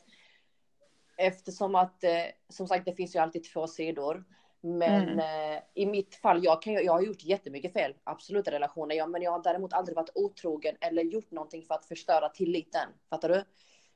[1.16, 2.10] eftersom att, eh,
[2.48, 4.24] som sagt det finns ju alltid två sidor.
[4.60, 5.54] Men Mm.
[5.56, 8.94] eh, i mitt fall, jag, kan, jag har gjort jättemycket fel, absolut i relationer.
[8.94, 12.88] Ja, men jag har däremot aldrig varit otrogen eller gjort någonting för att förstöra tilliten.
[13.10, 13.44] Fattar du?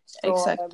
[0.05, 0.61] Så, Exakt.
[0.61, 0.68] eh,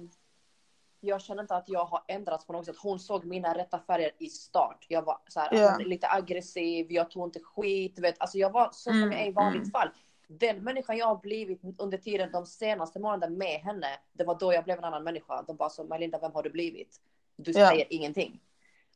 [1.01, 2.77] jag känner inte att jag har ändrats på något sätt.
[2.83, 4.87] Hon såg mina rätta färger i start.
[4.88, 5.79] Jag var så här, Ja.
[5.79, 7.98] lite aggressiv, jag tog inte skit.
[7.98, 8.14] Vet.
[8.20, 9.70] Alltså jag var så som Mm, jag är i vanligt mm.
[9.70, 9.88] fall.
[10.27, 14.53] Den människan jag har blivit under tiden de senaste månaderna med henne, det var då
[14.53, 15.42] jag blev en annan människa.
[15.42, 17.01] De bara så, Melinda, vem har du blivit?
[17.37, 18.40] Du säger ingenting.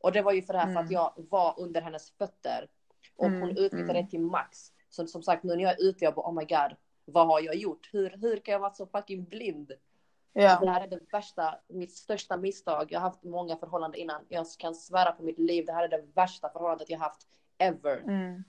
[0.02, 0.84] Och det var ju för det här för Mm.
[0.84, 2.68] att jag var under hennes fötter.
[3.16, 4.04] Och Mm, hon utnyttjade mm.
[4.04, 4.72] det till max.
[4.90, 7.40] Så som sagt, nu när jag är ute, jag bara oh my god, vad har
[7.40, 7.88] jag gjort?
[7.92, 9.72] Hur, hur kan jag vara så fucking blind?
[10.32, 10.58] Ja.
[10.60, 12.92] Det här är det värsta, mitt största misstag.
[12.92, 14.24] Jag har haft många förhållanden innan.
[14.28, 17.98] Jag kan svära på mitt liv, det här är det värsta förhållandet jag haft ever.
[17.98, 18.44] Mm.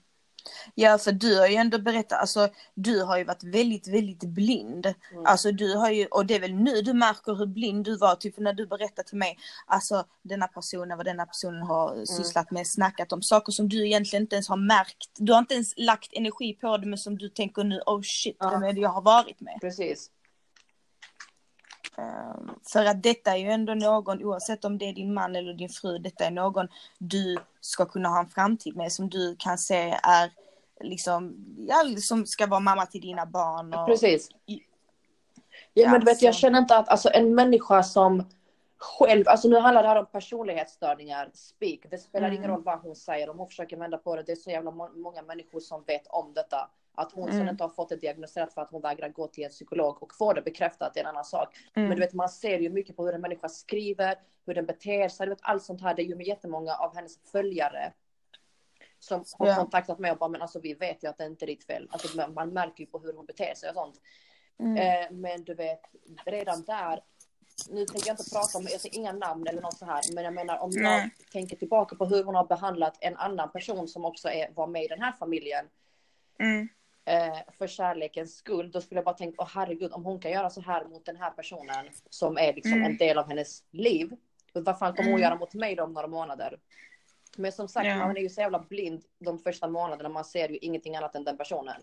[0.74, 4.86] Ja, för du har ju ändå berättat, alltså du har ju varit väldigt, väldigt blind.
[4.86, 5.26] Mm.
[5.26, 8.14] Alltså du har ju, och det är väl nu du märker hur blind du var,
[8.14, 12.66] typ när du berättade till mig, alltså denna personen, vad denna personen har sysslat med,
[12.66, 15.10] snackat om saker som du egentligen inte ens har märkt.
[15.18, 18.36] Du har inte ens lagt energi på det, men som du tänker nu, oh shit,
[18.40, 18.50] Ja.
[18.50, 19.58] vem är det jag har varit med?
[19.60, 20.10] Precis.
[21.98, 25.54] Ehm, för att detta är ju ändå någon, oavsett om det är din man eller
[25.54, 29.58] din fru, detta är någon du ska kunna ha en framtid med, som du kan
[29.58, 30.30] se är
[30.80, 33.74] liksom, ja, som ska vara mamma till dina barn.
[33.74, 34.28] Och, Precis.
[35.74, 36.40] Ja, men du vet, jag Alltså.
[36.40, 38.28] känner inte att alltså, en människa som
[38.76, 41.80] själv, alltså nu handlar det här om personlighetsstörningar, speak.
[41.90, 42.38] Det spelar Mm.
[42.38, 44.22] ingen roll vad hon säger, om hon försöker vända på det.
[44.22, 46.70] Det är så jävla må- många människor som vet om detta.
[46.94, 47.48] Att hon sen Mm.
[47.48, 50.32] inte har fått det diagnostiserat för att hon vägrar gå till en psykolog och få
[50.32, 51.56] det bekräftat är en annan sak.
[51.76, 51.88] Mm.
[51.88, 55.08] Men du vet, man ser ju mycket på hur en människa skriver, hur den beter
[55.08, 55.26] sig.
[55.26, 57.92] Du vet, allt sånt här, det är ju med jättemånga av hennes följare
[58.98, 59.56] som har Ja.
[59.56, 61.88] kontaktat mig och bara, men alltså vi vet ju att det inte är ditt fel.
[61.90, 64.00] Alltså, man- man märker ju på hur hon beter sig och sånt.
[64.58, 64.76] Mm.
[64.76, 65.80] Eh, men du vet,
[66.26, 67.00] redan där,
[67.70, 70.24] nu tänker jag inte prata om, jag säger inga namn eller något så här, men
[70.24, 74.04] jag menar om jag tänker tillbaka på hur hon har behandlat en annan person som
[74.04, 75.68] också är, var med i den här familjen
[76.38, 76.68] Mm.
[77.04, 80.50] Eh, för kärlekens skull, då skulle jag bara tänka, åh herregud, om hon kan göra
[80.50, 82.84] så här mot den här personen som är liksom Mm.
[82.90, 84.16] en del av hennes liv,
[84.52, 85.22] vad fan kommer hon Mm.
[85.22, 86.58] göra mot mig då om några månader?
[87.36, 87.96] Men som sagt, Ja.
[87.96, 91.24] man är ju så jävla blind de första månaderna, man ser ju ingenting annat än
[91.24, 91.82] den personen.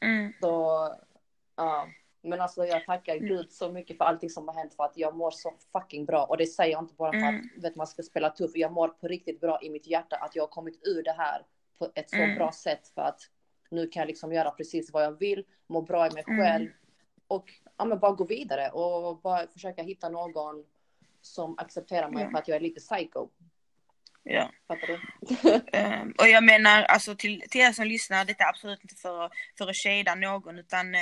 [0.00, 0.32] Mm.
[0.40, 0.48] Så,
[1.56, 1.86] ja.
[2.22, 3.28] Men alltså jag tackar Mm.
[3.28, 6.24] Gud så mycket för allting som har hänt för att jag mår så fucking bra.
[6.24, 7.34] Och det säger jag inte bara för Mm.
[7.56, 8.50] att vet, man ska spela tuff.
[8.54, 11.42] Jag mår på riktigt bra i mitt hjärta att jag har kommit ur det här
[11.78, 12.34] på ett så Mm.
[12.36, 13.20] bra sätt för att
[13.70, 16.40] nu kan jag liksom göra precis vad jag vill, må bra i mig Mm.
[16.40, 16.70] själv
[17.28, 20.64] och ja, men bara gå vidare och bara försöka hitta någon
[21.20, 22.30] som accepterar mig Ja.
[22.30, 23.28] för att jag är lite psycho.
[24.22, 24.50] Ja.
[24.68, 24.98] Fattar du?
[25.78, 29.24] Ehm, och jag menar alltså till, till er som lyssnar, detta är absolut inte för,
[29.24, 31.00] att- för att shada någon utan eh,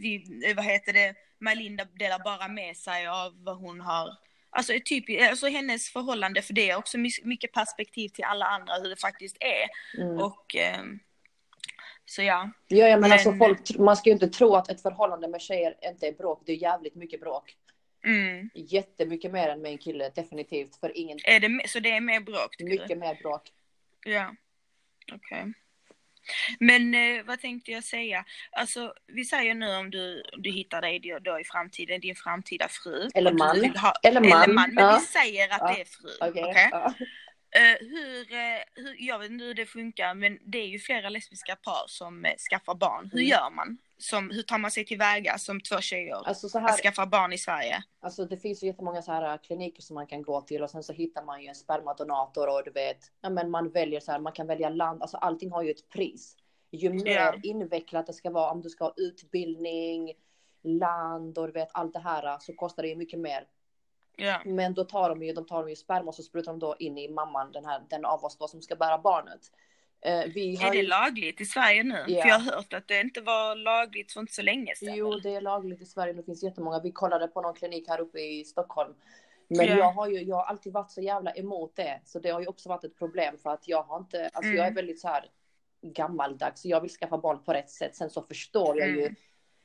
[0.00, 4.16] vi, eh, vad heter det, Melinda delar bara med sig av vad hon har
[4.50, 8.74] Alltså, typ, alltså hennes förhållande, för det är också my- mycket perspektiv till alla andra
[8.74, 9.68] hur det faktiskt är.
[10.02, 10.18] Mm.
[10.18, 10.98] Och ehm,
[12.08, 12.50] så ja.
[12.68, 15.40] Ja, ja men, Men- alltså folk, man ska ju inte tro att ett förhållande med
[15.40, 16.42] tjejer inte är bråk.
[16.46, 17.56] Det är jävligt mycket bråk.
[18.04, 18.50] Mm.
[18.54, 20.76] Jättemycket mer än med en kille, definitivt.
[20.76, 22.80] För ingen, Är det, så det är mer bråk tycker du?
[22.82, 23.42] mycket mer bråk.
[24.06, 24.34] Ja,
[25.12, 25.52] okej.
[26.60, 28.24] Men eh, vad tänkte jag säga?
[28.50, 32.68] Alltså, vi säger nu om du, du hittar dig då- då i framtiden, din framtida
[32.68, 33.08] fru.
[33.14, 33.64] Eller man.
[33.76, 34.98] Ha, Eller man, Eller man, men ja.
[35.00, 36.08] vi säger att Ja, det är fru.
[36.20, 36.44] Okej.
[36.44, 36.68] okej?
[36.72, 36.94] Ja.
[37.50, 41.08] Eh, hur, eh, hur, jag vet inte hur det funkar, men det är ju flera
[41.08, 43.10] lesbiska par som eh, skaffar barn.
[43.12, 43.28] Hur Mm.
[43.30, 43.78] gör man?
[44.00, 47.32] som, hur tar man sig tillväga som två tjejer Alltså så att här, skaffa barn
[47.32, 47.82] i Sverige?
[48.00, 50.82] alltså det finns ju jättemånga så här kliniker som man kan gå till och sen
[50.82, 54.18] så hittar man ju en spermadonator och du vet, ja men man väljer så här,
[54.18, 56.36] man kan välja land, alltså allting har ju ett pris.
[56.70, 57.34] Ju mer Ja.
[57.42, 60.12] invecklat det ska vara, om du ska ha utbildning,
[60.62, 63.44] land och du vet allt det här så kostar det ju mycket mer.
[64.20, 64.40] Ja.
[64.44, 66.76] Men då tar de ju, de tar de ju sperma och så sprutar de då
[66.78, 69.40] in i mamman, den här, den av oss då som ska bära barnet.
[70.00, 72.04] Eh, vi har Är det ju, lagligt i Sverige nu?
[72.08, 72.22] Ja.
[72.22, 74.94] För jag har hört att det inte var lagligt för inte så länge sedan.
[74.94, 76.12] jo, det är lagligt i Sverige.
[76.12, 76.80] Det finns jättemånga.
[76.80, 78.94] Vi kollade på någon klinik här uppe i Stockholm.
[79.48, 79.76] Men Ja.
[79.76, 82.00] jag har ju, jag har alltid varit så jävla emot det.
[82.04, 84.58] Så det har ju också varit ett problem för att jag har inte, alltså jag
[84.58, 84.74] är Mm.
[84.74, 85.24] väldigt så här
[85.82, 86.64] gammaldags.
[86.64, 87.96] Jag vill skaffa barn på rätt sätt.
[87.96, 89.14] Sen så förstår jag ju Mm.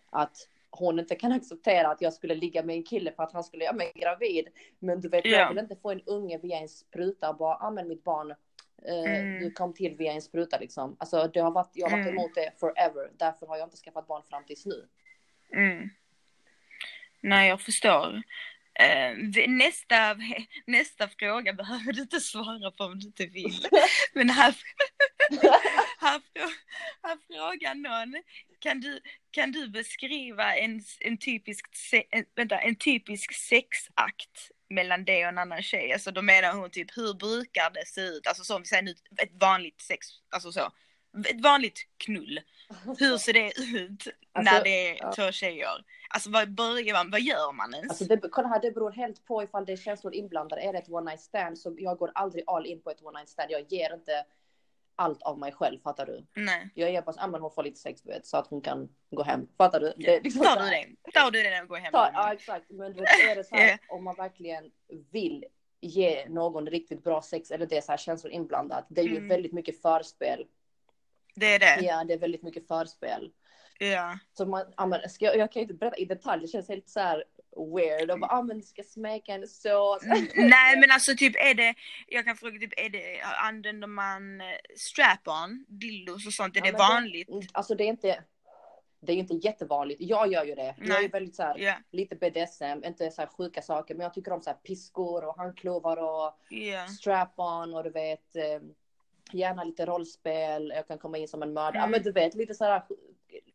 [0.10, 0.38] att
[0.76, 3.64] hon inte kan acceptera att jag skulle ligga med en kille för att han skulle
[3.64, 4.48] göra mig gravid.
[4.80, 5.38] Men du vet, Ja.
[5.38, 8.32] jag vill inte få en unge via en spruta och bara, ja men mitt barn,
[8.32, 8.38] eh,
[9.12, 9.40] Mm.
[9.44, 10.96] du kom till via en spruta liksom.
[11.00, 12.20] Alltså det har varit, jag har varit Mm.
[12.20, 13.12] emot det forever.
[13.18, 14.88] Därför har jag inte skaffat barn fram tills nu.
[15.54, 15.90] Mm.
[17.22, 18.24] Nej, jag förstår.
[19.34, 20.16] V- nästa,
[20.68, 23.68] nästa fråga behöver du inte svara på om du inte vill.
[24.14, 24.56] Men här,
[26.00, 26.22] här,
[27.04, 28.24] här frågar någon,
[28.64, 29.00] kan du,
[29.32, 31.66] kan du beskriva en, en, typisk,
[32.12, 35.94] en, vänta, en typisk sexakt mellan dig och en annan tjej?
[35.94, 38.28] Alltså då menar hon typ, hur brukar det se ut?
[38.28, 40.72] Alltså som vi säger nu, ett vanligt sex, alltså så.
[41.30, 42.40] Ett vanligt knull.
[43.00, 45.14] Hur ser det ut Alltså, när det är ja.
[45.14, 45.86] två tjejer?
[46.10, 47.90] Alltså vad börjar man, vad gör man ens?
[47.90, 50.62] Alltså det, kolla här, det beror helt på ifall det är känslor inblandade.
[50.62, 53.20] Är det ett one night stand så jag går aldrig all in på ett one
[53.20, 53.52] night stand.
[53.52, 54.26] Jag ger inte
[54.96, 56.26] allt av mig själv, fattar du?
[56.34, 56.70] Nej.
[56.76, 59.48] Jag ah, men hon får lite sex du vet, så att hon kan gå hem.
[59.58, 59.94] Fattar du?
[59.98, 61.12] Det, liksom Tar du det?
[61.14, 61.92] Tar du det och går hem?
[61.92, 63.96] Ta, ja exakt, men du vet, är det så här, Ja.
[63.96, 64.72] om man verkligen
[65.12, 65.46] vill
[65.82, 68.86] ge någon riktigt bra sex eller det är så här känslor inblandat.
[68.90, 69.28] Det är ju Mm.
[69.28, 70.46] väldigt mycket förspel.
[71.36, 71.86] Det är det?
[71.86, 73.32] Ja, det är väldigt mycket förspel.
[73.80, 74.20] Ja.
[74.34, 76.70] Så man, ja, men, ska jag, jag kan ju inte berätta i detalj, det känns
[76.70, 77.24] helt så här
[77.56, 78.12] weird.
[78.12, 80.00] Och bara, ah, men du ska smeka henne så.
[80.00, 81.76] Mm, Nej men alltså typ är det,
[82.08, 86.66] jag kan fråga typ är det, använder man eh, strap-on, dildos och sånt, är Ja,
[86.66, 87.30] det men det- vanligt?
[87.54, 88.24] Alltså det är inte,
[89.02, 90.02] det är ju inte jättevanligt.
[90.02, 90.76] Jag gör ju det.
[90.78, 91.08] Jag är Nej.
[91.08, 94.42] väldigt så här, Ja, lite BDSM, inte så här sjuka saker, men jag tycker om
[94.42, 96.88] så här piskor och handklovar och ja.
[96.88, 98.44] strap-on och du vet, eh,
[99.34, 100.74] gärna lite rollspel.
[100.76, 101.78] Jag kan komma in som en mördare.
[101.78, 101.92] Mm.
[101.92, 102.84] men du vet, lite så här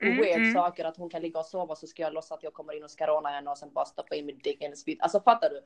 [0.01, 0.55] Mm, weird mm.
[0.55, 0.85] saker.
[0.85, 2.91] Att hon kan ligga och sova så ska jag låtsas att jag kommer in och
[2.91, 5.01] ska råna henne och sen bara stoppa in min dick i hennes spit.
[5.03, 5.63] Alltså fattar du?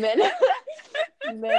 [0.00, 0.18] Men,
[1.40, 1.58] men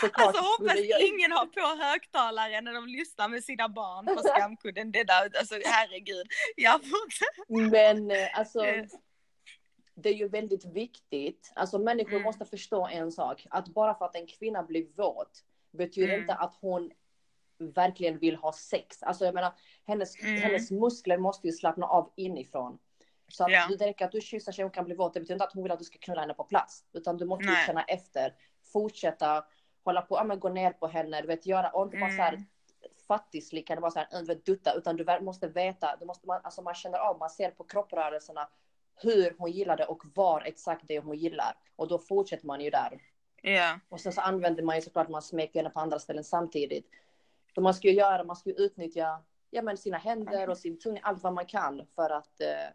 [0.00, 1.00] såklart Alltså hoppas jag...
[1.00, 4.92] ingen har på högtalare när de lyssnar med sina barn på skamkudden.
[4.92, 6.26] Det där, alltså herregud.
[6.56, 6.80] Jag.
[7.70, 8.84] Men eh, alltså, Eh.
[9.94, 11.52] det är ju väldigt viktigt.
[11.54, 12.22] Alltså människor Mm.
[12.22, 13.46] måste förstå en sak.
[13.50, 16.20] Att bara för att en kvinna blir våt betyder Mm.
[16.20, 16.90] inte att hon
[17.70, 19.02] verkligen vill ha sex.
[19.02, 19.52] Alltså jag menar,
[19.86, 20.42] hennes, Mm.
[20.42, 22.78] hennes muskler måste ju slappna av inifrån.
[23.28, 23.66] Så att Ja.
[23.78, 25.14] det räcker att du kysser sig och kan bli våt.
[25.14, 26.84] Det betyder inte att hon vill att du ska knulla henne på plats.
[26.92, 27.66] Utan du måste ju Nej.
[27.66, 28.34] känna efter.
[28.72, 29.44] Fortsätta
[29.84, 32.22] hålla på, ja, men gå ner på henne, du vet göra, och inte bara så
[32.22, 32.44] här Mm.
[33.06, 36.74] fattigslickande, bara så här, vet, dutta, utan du måste veta, du måste, man, alltså man
[36.74, 38.48] känner av, man ser på kropprörelserna
[38.96, 41.54] hur hon gillar det och var exakt det hon gillar.
[41.76, 43.00] Och då fortsätter man ju där.
[43.42, 43.78] Ja.
[43.88, 46.90] Och sen så använder man ju såklart, man smeker henne på andra ställen samtidigt.
[47.54, 50.78] Så man ska ju göra, man ska ju utnyttja ja, men sina händer och sin
[50.78, 52.68] tunga, allt vad man kan för att eh,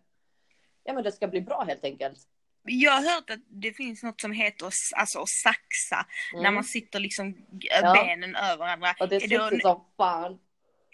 [0.84, 2.20] ja, men det ska bli bra helt enkelt.
[2.64, 6.06] Jag har hört att det finns något som heter alltså, att saxa.
[6.34, 6.44] Mm.
[6.44, 7.94] När man sitter liksom Ja.
[7.94, 8.96] benen över varandra.
[9.00, 10.32] Och det är Är sexigt som fan.
[10.32, 10.38] Eh,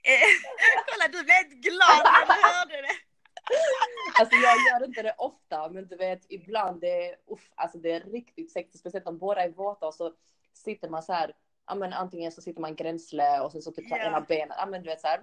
[0.87, 2.93] Kolla du blev helt glad när du hörde det.
[4.19, 7.91] Alltså jag gör inte det ofta, men du vet ibland det är, uff, alltså det
[7.91, 10.13] är riktigt sexigt, speciellt om båda är våta och så
[10.53, 11.33] sitter man så här,
[11.67, 14.03] ja men antingen så sitter man gränsle och sen så typ så Ja.
[14.07, 15.21] ena benet, ja men du vet så här.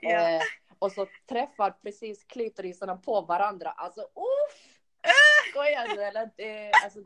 [0.00, 0.30] Ja.
[0.30, 0.42] Eh,
[0.78, 4.78] och så träffar precis klitorisarna på varandra, alltså uff!
[5.50, 6.30] Skojar du eller?
[6.36, 6.98] Det, alltså,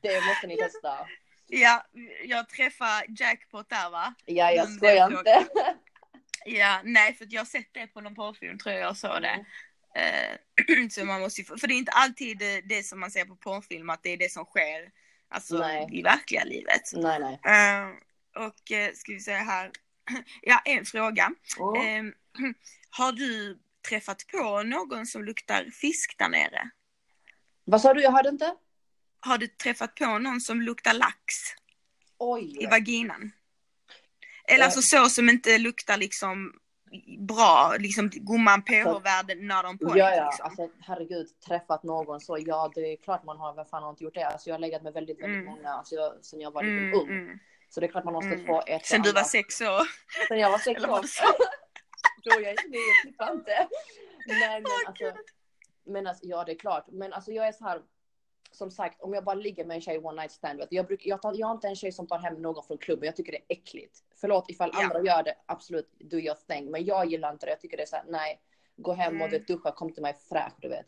[0.00, 1.06] det måste ni testa.
[1.46, 1.84] Ja,
[2.24, 4.14] jag träffar jackpot där va?
[4.26, 5.46] Ja, jag skojar inte.
[6.44, 9.44] Ja, nej för jag har sett det på någon porrfilm tror jag jag såg det.
[9.94, 13.24] Eh, så man måste ju, för det är inte alltid det, det som man ser
[13.24, 14.90] på porrfilm att det är det som sker
[15.30, 15.88] alltså, Nej.
[15.92, 16.82] i verkliga livet.
[16.92, 17.40] Nej, nej.
[17.44, 17.88] Eh,
[18.46, 19.70] och eh, ska vi säga här,
[20.42, 21.30] ja en fråga.
[21.76, 22.06] Mm.
[22.06, 22.12] Eh,
[22.90, 23.58] har du
[23.88, 26.70] träffat på någon som luktar fisk där nere?
[27.64, 28.02] Vad sa du?
[28.02, 28.54] Jag hörde inte?
[29.20, 31.34] Har du träffat på någon som luktar lax
[32.18, 32.56] Oj.
[32.62, 33.32] i vaginan?
[34.48, 36.52] Eller alltså så som inte luktar liksom
[37.18, 40.44] bra, liksom går man pH-värden när de på Ja, ja, liksom.
[40.44, 44.04] alltså herregud, träffat någon så, ja det är klart man har, vem fan har inte
[44.04, 44.22] gjort det?
[44.26, 45.54] Alltså jag har legat med väldigt, väldigt Mm.
[45.54, 47.08] många, alltså jag, sen jag var lite Mm, ung.
[47.08, 47.38] mm,
[47.68, 48.46] Så det är klart man måste mm.
[48.46, 49.82] få ett Sen du var sex år?
[50.28, 50.88] Sen jag var sex år.
[52.24, 52.78] Då jag är inte,
[53.18, 53.68] jag inte.
[54.26, 55.12] Nej men Åh, alltså,
[55.86, 56.84] men alltså, ja det är klart.
[56.88, 57.80] Men alltså jag är så här.
[58.52, 60.62] Som sagt, om jag bara ligger med en tjej one night stand.
[60.70, 63.06] Jag, bruk, jag, tar, jag har inte en tjej som tar hem någon från klubben.
[63.06, 63.98] Jag tycker det är äckligt.
[64.20, 64.82] Förlåt ifall Ja.
[64.84, 66.70] andra gör det, absolut, do your thing.
[66.70, 67.50] Men jag gillar inte det.
[67.52, 68.40] Jag tycker det är så här, nej.
[68.76, 69.30] Gå hem och Mm.
[69.30, 70.86] du vet, duscha, kom till mig fräsch, du vet.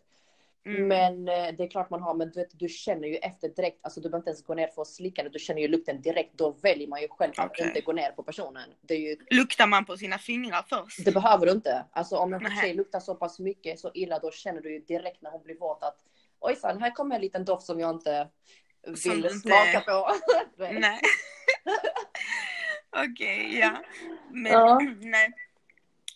[0.65, 0.89] Mm.
[0.89, 3.79] Men eh, det är klart man har, men du, vet, du känner ju efter direkt,
[3.83, 6.03] alltså du behöver inte ens gå ner för att slicka det, du känner ju lukten
[6.03, 6.39] direkt.
[6.39, 8.71] Då väljer man ju själv att inte gå ner på personen.
[8.89, 11.05] Är ju Luktar man på sina fingrar först?
[11.05, 11.85] det behöver du inte.
[11.93, 15.23] Alltså om en tjej luktar så pass mycket, så illa, då känner du ju direkt
[15.23, 16.05] när hon blir våt att
[16.43, 18.29] ojsan, här kommer en liten doft som jag inte
[19.05, 20.17] vill inte- smaka på.
[20.73, 21.01] Nej.
[22.91, 23.83] Okej, ja.
[24.31, 24.81] Men Ja.
[25.01, 25.33] nej.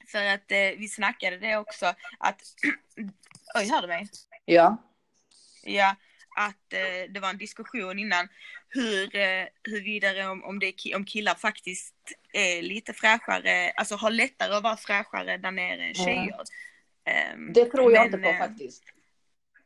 [0.09, 1.87] För att eh, vi snackade det också
[2.18, 2.41] att...
[3.59, 4.09] Oj, hör du mig?
[4.45, 4.83] ja.
[5.68, 5.97] Ja,
[6.37, 8.29] att eh, det var en diskussion innan
[8.68, 11.95] hur, eh, hur vidare om, om, det om killar faktiskt
[12.33, 16.41] är lite fräschare, alltså har lättare att vara fräschare där nere än tjejer.
[17.05, 18.85] Ehm, Det tror jag men, inte på eh, faktiskt.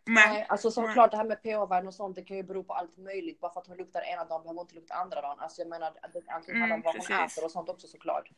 [0.06, 0.46] Nej.
[0.48, 3.40] Alltså såklart det här med pH-värden och sånt, det kan ju bero på allt möjligt.
[3.40, 5.36] Bara för att hon luktar ena dagen behöver hon inte lukta andra dagen.
[5.40, 8.30] Alltså jag menar, det allting handlar om Mm, vad hon äter och sånt också såklart.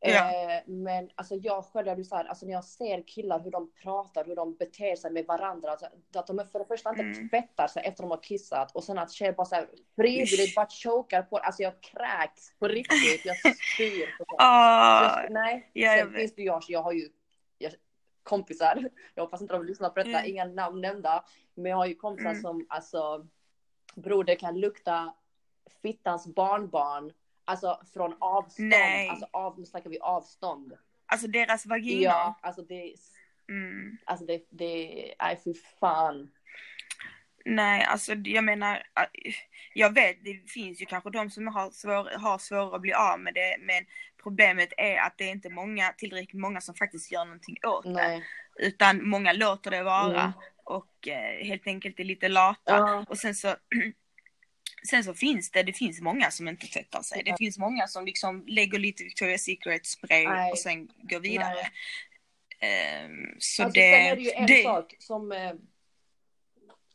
[0.00, 0.32] Ja.
[0.32, 3.72] Eh, men alltså jag själv är så här, alltså när jag ser killar hur de
[3.82, 5.70] pratar, hur de beter sig med varandra.
[5.70, 7.28] Alltså, att de är för det första inte Mm.
[7.28, 10.66] tvättar sig efter de har kissat och sen att tjejer bara så här frivilligt bara
[10.66, 13.24] chokar på Alltså jag kräks på riktigt.
[13.24, 14.06] Jag spyr.
[14.18, 14.36] på sånt.
[14.38, 16.20] Ah, Jag- Nej, ja, jag sen vet.
[16.20, 17.08] finns det jag, jag har ju
[17.58, 17.72] jag,
[18.28, 20.30] kompisar, jag hoppas inte de lyssnar på detta, Mm.
[20.30, 21.24] inga namn nämnda.
[21.54, 22.42] Men jag har ju kompisar Mm.
[22.42, 23.26] som alltså,
[23.94, 25.14] bror det kan lukta
[25.82, 27.12] fittans barnbarn.
[27.44, 29.08] Alltså från avstånd, Nej.
[29.08, 30.72] alltså av, nu snackar vi avstånd.
[31.06, 32.02] alltså deras vagina.
[32.02, 32.94] Ja, alltså det,
[33.48, 33.96] Mm.
[34.04, 36.30] alltså det, det, nej fy fan.
[37.44, 38.82] Nej, alltså jag menar,
[39.74, 43.20] jag vet det finns ju kanske de som har, svår, har svårare att bli av
[43.20, 43.84] med det, men
[44.28, 47.90] problemet är att det är inte många, tillräckligt många som faktiskt gör någonting åt det.
[47.90, 48.24] Nej.
[48.58, 50.32] Utan många låter det vara Mm.
[50.64, 52.76] och eh, helt enkelt är lite lata.
[52.76, 53.04] Ja.
[53.08, 53.56] Och sen så,
[54.90, 57.22] sen så finns det, det finns många som inte tvättar sig.
[57.24, 60.52] Det finns många som liksom lägger lite Victoria's Secret spray Nej.
[60.52, 61.60] och sen går vidare.
[62.60, 63.92] Ehm, så alltså, det...
[63.92, 65.52] sen är det ju en det sak som, eh,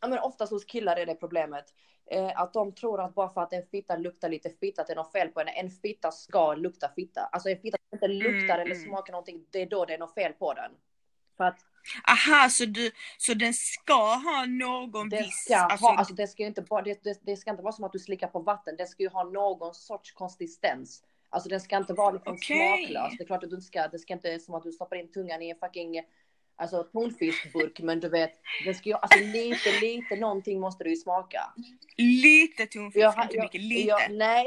[0.02, 1.66] ja men oftast hos killar är det problemet.
[2.14, 4.94] Eh, att de tror att bara för att en fitta luktar lite fitta, att det
[4.94, 5.52] är något fel på henne.
[5.52, 7.22] En fitta ska lukta fitta.
[7.22, 8.88] Alltså en fitta som inte luktar eller mm.
[8.88, 10.72] smakar någonting, det är då det är något fel på den.
[11.38, 11.60] För att
[12.08, 15.46] Aha, så, du, så den ska ha någon det viss...
[15.46, 17.84] ska alltså, ha, alltså det ska inte bara, det, det, det ska inte vara som
[17.84, 18.76] att du slickar på vatten.
[18.78, 21.04] Det ska ju ha någon sorts konsistens.
[21.30, 22.86] Alltså den ska inte vara liksom Okej.
[22.88, 23.18] smaklös.
[23.18, 25.12] Det är klart att du inte ska, det ska inte som att du stoppar in
[25.12, 26.02] tungan i en fucking
[26.56, 28.32] Alltså tonfiskburk, men du vet,
[28.66, 31.54] det ska ju, alltså lite, lite någonting måste du ju smaka.
[31.98, 33.88] Lite tonfisk, Jag- inte jag- mycket, lite.
[33.90, 34.46] jag- nej.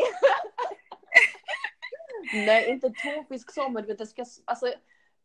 [2.32, 4.72] nej, inte tonfisk så, men du vet, det ska, alltså,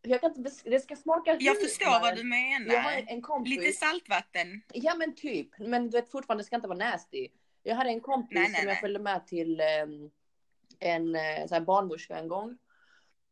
[0.02, 2.74] jag kan inte, det ska smaka jag hur, förstår men- vad du menar.
[2.74, 3.58] Jag har en kompis.
[3.58, 4.62] Lite saltvatten.
[4.74, 7.28] Ja men typ, men du vet fortfarande det ska inte vara nasty.
[7.64, 10.10] Jag hade en kompis Nej, nej, som jag följde med till ehm,
[10.80, 12.58] en eh, så här barnmorska en gång.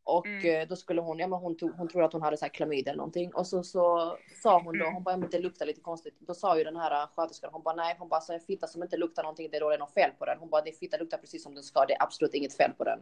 [0.04, 0.60] Och Mm.
[0.62, 2.50] eh, då skulle hon, ja men hon, tog, hon trodde att hon hade så här
[2.52, 3.34] klamydia eller någonting.
[3.34, 4.94] Och så, så sa hon då, Mm.
[4.94, 6.14] hon bara, ja, men det luktar lite konstigt.
[6.18, 8.82] Då sa ju den här sköterskan, hon bara nej, hon bara, så en fitta som
[8.82, 10.38] inte luktar någonting, det är då det är något fel på den.
[10.38, 12.84] Hon bara, din fitta luktar precis som den ska, det är absolut inget fel på
[12.84, 12.98] den.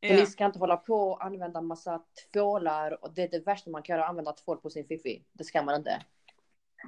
[0.00, 0.20] Men Ja.
[0.20, 2.02] ni ska inte hålla på och använda massa
[2.32, 5.24] tvålar och det är det värsta man kan göra, använda tvål på sin fiffi.
[5.32, 6.02] Det ska man inte.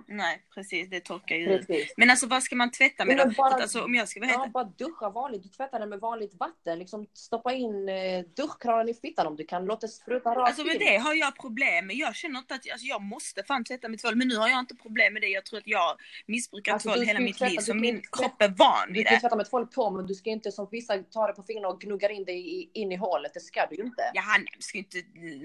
[0.07, 1.67] Nej, precis, det torkar ju ut.
[1.67, 1.93] Precis.
[1.97, 3.31] Men alltså vad ska man tvätta med då?
[3.37, 5.43] bara- Alltså om jag ska vara Ja, bara duscha vanligt.
[5.43, 6.79] Du tvättar den med vanligt vatten.
[6.79, 9.65] Liksom stoppa in eh, duschkranen i fittan om du kan.
[9.65, 11.97] Låt det spruta rakt Alltså med det har jag problem med.
[11.97, 14.17] Jag känner inte att alltså, jag måste fan tvätta med tvål.
[14.17, 15.29] Men nu har jag inte problem med det.
[15.29, 17.57] Jag tror att jag har missbrukat Alltså, tvål du ska hela mitt tvätta- liv.
[17.59, 19.21] du Så kan min tvätta- kropp är van Du vid kan ju det.
[19.21, 21.81] tvätta med tvål på men du ska inte som vissa ta det på fingrarna och
[21.81, 23.35] gnuggar in det i, in i hålet.
[23.35, 24.03] Det ska du ju inte.
[24.15, 25.03] Ja, han ska ju inte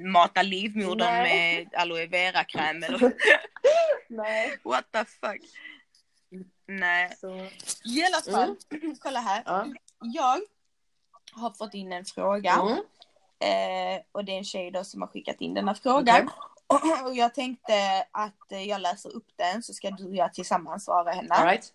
[0.08, 1.58] mata livmodern Nej.
[1.58, 3.00] med aloe vera kräm eller
[4.16, 4.60] Nej.
[4.64, 5.42] what the fuck.
[6.68, 7.16] Nej.
[7.20, 7.36] Så.
[7.86, 8.56] I alla fall,
[9.00, 9.44] kolla här.
[9.46, 9.68] Ja.
[10.00, 10.42] Jag
[11.32, 12.54] har fått in en fråga.
[12.54, 12.78] Mm.
[13.40, 16.30] Eh, och det är en tjej då som har skickat in den här frågan.
[17.06, 20.86] Och jag tänkte att eh, jag läser upp den så ska du och jag tillsammans
[20.86, 21.36] svara henne.
[21.36, 21.74] All right.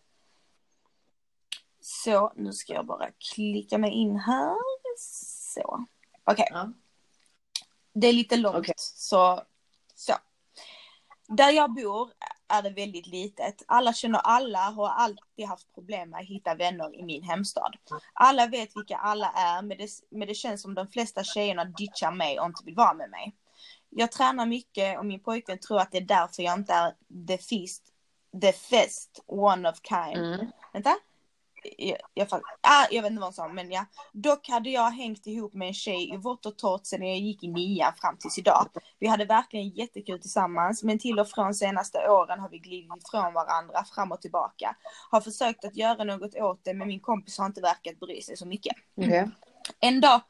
[1.80, 4.56] Så nu ska jag bara klicka mig in här.
[4.98, 5.86] Så.
[6.24, 6.72] Okej, Ja.
[7.92, 8.56] det är lite långt.
[8.56, 8.74] Okej.
[8.76, 9.42] Så,
[9.94, 10.12] så.
[11.28, 12.10] Där jag bor
[12.48, 13.62] är det väldigt litet.
[13.68, 17.76] Alla känner alla och har alltid haft problem med att hitta vänner i min hemstad.
[18.12, 22.12] Alla vet vilka alla är men det, men det känns som de flesta tjejerna ditchar
[22.12, 23.36] mig och inte vill vara med mig.
[23.90, 26.94] Jag tränar mycket och min pojkvän tror att det är därför jag inte är
[27.26, 27.82] the feast,
[28.40, 30.34] the fest, one of kind.
[30.34, 30.46] Mm.
[30.72, 30.96] Vänta.
[31.78, 32.28] Jag, jag,
[32.60, 33.86] ah, jag vet inte vad hon sa, men ja.
[34.12, 37.44] Dock hade jag hängt ihop med en tjej i vått och torrt sen jag gick
[37.44, 38.66] i nian fram tills idag.
[38.98, 43.34] Vi hade verkligen jättekul tillsammans, men till och från senaste åren har vi glidit ifrån
[43.34, 44.76] varandra fram och tillbaka.
[45.10, 48.36] Har försökt att göra något åt det, men min kompis har inte verkat bry sig
[48.36, 48.76] så mycket.
[48.96, 49.26] Okay.
[49.80, 50.20] En dag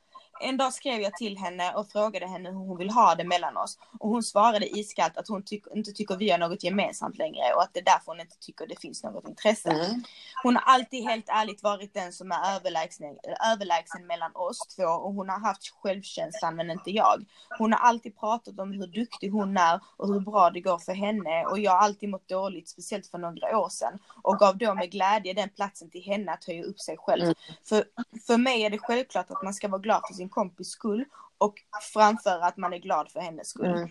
[0.41, 3.57] en dag skrev jag till henne och frågade henne hur hon vill ha det mellan
[3.57, 3.79] oss.
[4.01, 7.63] Och hon svarade iskallt att hon tyck inte tycker vi har något gemensamt längre och
[7.63, 9.71] att det är därför hon inte tycker det finns något intresse.
[9.71, 10.03] Mm.
[10.43, 13.19] Hon har alltid helt ärligt varit den som är överlägsen,
[13.53, 17.25] överlägsen mellan oss två och hon har haft självkänslan men inte jag.
[17.59, 20.93] Hon har alltid pratat om hur duktig hon är och hur bra det går för
[20.93, 24.75] henne och jag har alltid mått dåligt, speciellt för några år sedan och gav då
[24.75, 27.23] med glädje den platsen till henne att höja upp sig själv.
[27.23, 27.35] Mm.
[27.69, 27.85] För,
[28.27, 31.05] för mig är det självklart att man ska vara glad för sin kompis skull
[31.39, 31.55] och
[31.93, 33.67] framföra att man är glad för hennes skull.
[33.67, 33.89] Mm.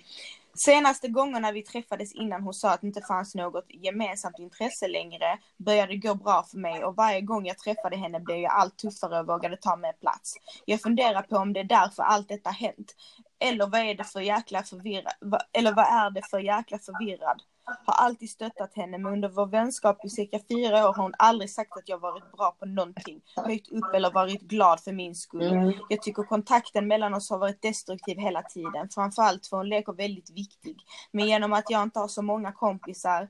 [0.57, 5.39] Senaste gångerna vi träffades innan hon sa att det inte fanns något gemensamt intresse längre
[5.57, 8.77] började det gå bra för mig och varje gång jag träffade henne blev jag allt
[8.77, 10.35] tuffare och vågade ta mer plats.
[10.65, 12.95] Jag funderar på om det är därför allt detta hänt.
[13.39, 15.13] Eller vad är det för jäkla förvirrad,
[15.53, 17.41] eller vad är det för jäkla förvirrad?
[17.85, 21.49] Har alltid stöttat henne men under vår vänskap i cirka fyra år har hon aldrig
[21.49, 25.51] sagt att jag varit bra på någonting, höjt upp eller varit glad för min skull.
[25.51, 25.73] Mm.
[25.89, 30.29] Jag tycker kontakten mellan oss har varit destruktiv hela tiden, framförallt för hon leker väldigt
[30.29, 30.77] viktig.
[31.11, 33.27] Men genom att jag inte har så många kompisar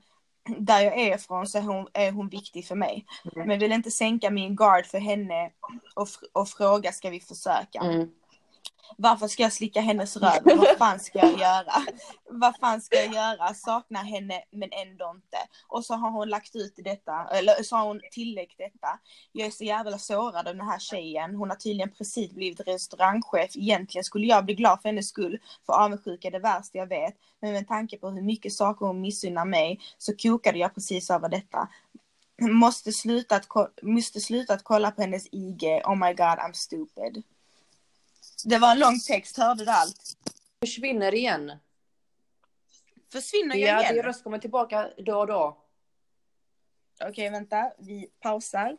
[0.58, 3.06] där jag är ifrån så är hon, är hon viktig för mig.
[3.34, 3.48] Mm.
[3.48, 5.50] Men vill inte sänka min guard för henne
[5.94, 7.78] och, och fråga ska vi försöka.
[7.78, 8.10] Mm.
[8.96, 10.42] Varför ska jag slicka hennes röv?
[10.44, 11.72] Vad fan ska jag göra?
[12.30, 13.54] Vad fan ska jag göra?
[13.54, 15.38] Saknar henne men ändå inte.
[15.68, 18.98] Och så har hon lagt ut detta, eller så har hon tillägg detta.
[19.32, 21.34] Jag är så jävla sårad av den här tjejen.
[21.34, 23.56] Hon har tydligen precis blivit restaurangchef.
[23.56, 25.38] Egentligen skulle jag bli glad för hennes skull.
[25.66, 27.14] För avundsjuka är det värsta jag vet.
[27.40, 31.28] Men med tanke på hur mycket saker hon missunnar mig så kokade jag precis över
[31.28, 31.68] detta
[32.40, 33.48] måste sluta att,
[33.82, 35.64] måste sluta att kolla på hennes IG.
[35.84, 37.22] Oh my god, I'm stupid.
[38.44, 40.16] Det var en lång text, hörde du allt?
[40.60, 41.52] Försvinner igen.
[43.12, 43.82] Försvinner jag ja, igen?
[43.84, 45.64] Ja, din röst kommer tillbaka då och då.
[46.94, 47.72] Okej, okay, vänta.
[47.78, 48.76] Vi pausar.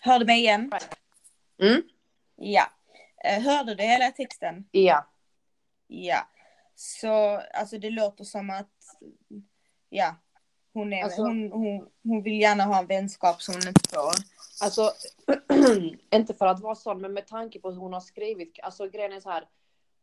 [0.00, 0.72] Hörde mig igen?
[1.62, 1.82] Mm.
[2.36, 2.66] Ja.
[3.24, 4.68] Eh, hörde du hela texten?
[4.70, 5.10] Ja.
[5.86, 6.28] Ja.
[6.74, 8.72] Så, alltså det låter som att,
[9.88, 10.16] ja.
[10.78, 14.12] Hon, är, alltså, hon, hon, hon vill gärna ha en vänskap som hon inte får.
[14.64, 14.90] Alltså,
[16.14, 18.58] inte för att vara sån, men med tanke på hur hon har skrivit.
[18.62, 19.44] Alltså grejen är så här.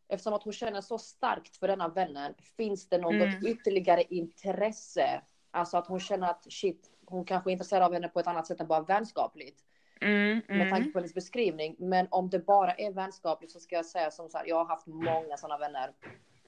[0.08, 2.34] Eftersom att hon känner så starkt för denna vännen.
[2.58, 3.46] Finns det något mm.
[3.46, 5.22] ytterligare intresse?
[5.52, 8.48] Alltså att hon känner att shit, hon kanske är intresserad av henne på ett annat
[8.48, 9.62] sätt än bara vänskapligt.
[10.02, 10.58] Mm, mm.
[10.58, 11.76] Med tanke på hennes beskrivning.
[11.80, 14.46] Men om det bara är vänskapligt så ska jag säga som så här.
[14.48, 15.92] Jag har haft många sådana vänner.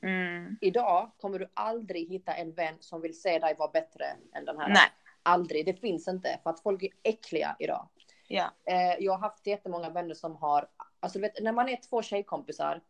[0.08, 0.58] Mm.
[0.62, 4.60] Idag kommer du aldrig hitta en vän som vill se dig vara bättre än den
[4.60, 4.70] här.
[4.70, 4.90] Nej.
[5.24, 6.40] Aldrig, det finns inte.
[6.44, 7.88] För att folk är äckliga idag.
[8.28, 8.52] Ja.
[8.66, 10.68] Eh, jag har haft jättemånga vänner som har,
[11.00, 12.82] alltså du vet, när man är två tjejkompisar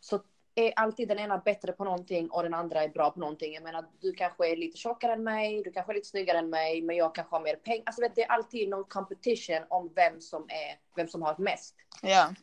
[0.00, 0.20] så
[0.54, 3.54] är alltid den ena bättre på någonting och den andra är bra på någonting.
[3.54, 6.50] Jag menar, du kanske är lite tjockare än mig, du kanske är lite snyggare än
[6.50, 7.82] mig, men jag kanske har mer pengar.
[7.86, 11.74] Alltså vet, det är alltid någon competition om vem som är, vem som har mest.
[12.02, 12.34] Ja.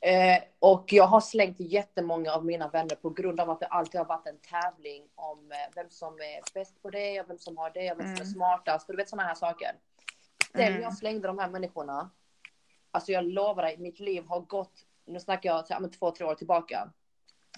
[0.00, 4.00] Eh, och jag har slängt jättemånga av mina vänner på grund av att det alltid
[4.00, 7.56] har varit en tävling om eh, vem som är bäst på det och vem som
[7.56, 8.32] har det och vem som är mm.
[8.32, 9.70] smartast och du vet sådana här saker.
[10.52, 10.82] Sen mm.
[10.82, 12.10] jag slängde de här människorna,
[12.90, 16.34] alltså jag lovar dig, mitt liv har gått, nu snackar jag så, två, tre år
[16.34, 16.92] tillbaka.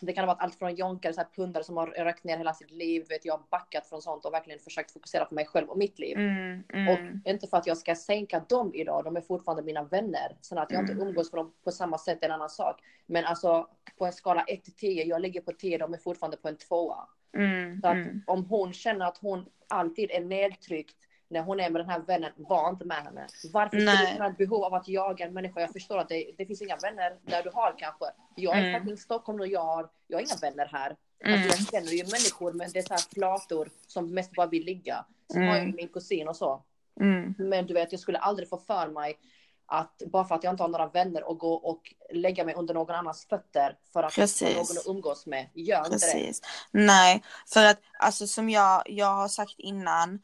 [0.07, 2.55] Det kan ha varit allt från jonkare, så här pundare som har rökt ner hela
[2.55, 3.07] sitt liv.
[3.09, 5.99] Vet, jag har backat från sånt och verkligen försökt fokusera på mig själv och mitt
[5.99, 6.19] liv.
[6.19, 6.89] Mm, mm.
[6.89, 10.37] Och inte för att jag ska sänka dem idag, de är fortfarande mina vänner.
[10.41, 11.09] Sen att jag inte mm.
[11.09, 12.81] umgås med dem på samma sätt är en annan sak.
[13.07, 16.37] Men alltså på en skala 1 till 10, jag ligger på 10, de är fortfarande
[16.37, 16.95] på en 2.
[17.37, 18.23] Mm, så att mm.
[18.27, 20.97] om hon känner att hon alltid är nedtryckt
[21.31, 23.27] när hon är med den här vännen, var inte med henne.
[23.53, 25.61] Varför skulle du ett behov av att jaga en människa?
[25.61, 28.05] Jag förstår att det, det finns inga vänner där du har kanske.
[28.37, 28.89] Jag är mm.
[28.89, 30.97] i Stockholm och jag har, jag har inga vänner här.
[31.25, 31.43] Mm.
[31.43, 34.65] Alltså, jag känner ju människor men det är så här flator som mest bara vill
[34.65, 35.05] ligga.
[35.33, 35.49] Så mm.
[35.49, 36.63] har jag min kusin och så.
[37.01, 37.35] Mm.
[37.39, 39.19] Men du vet, jag skulle aldrig få för mig
[39.67, 42.75] att bara för att jag inte har några vänner och gå och lägga mig under
[42.75, 44.57] någon annans fötter för att Precis.
[44.57, 45.49] någon att umgås med.
[45.55, 46.15] Gör Precis.
[46.15, 46.29] inte
[46.73, 46.87] det.
[46.87, 50.21] Nej, för att alltså som jag, jag har sagt innan,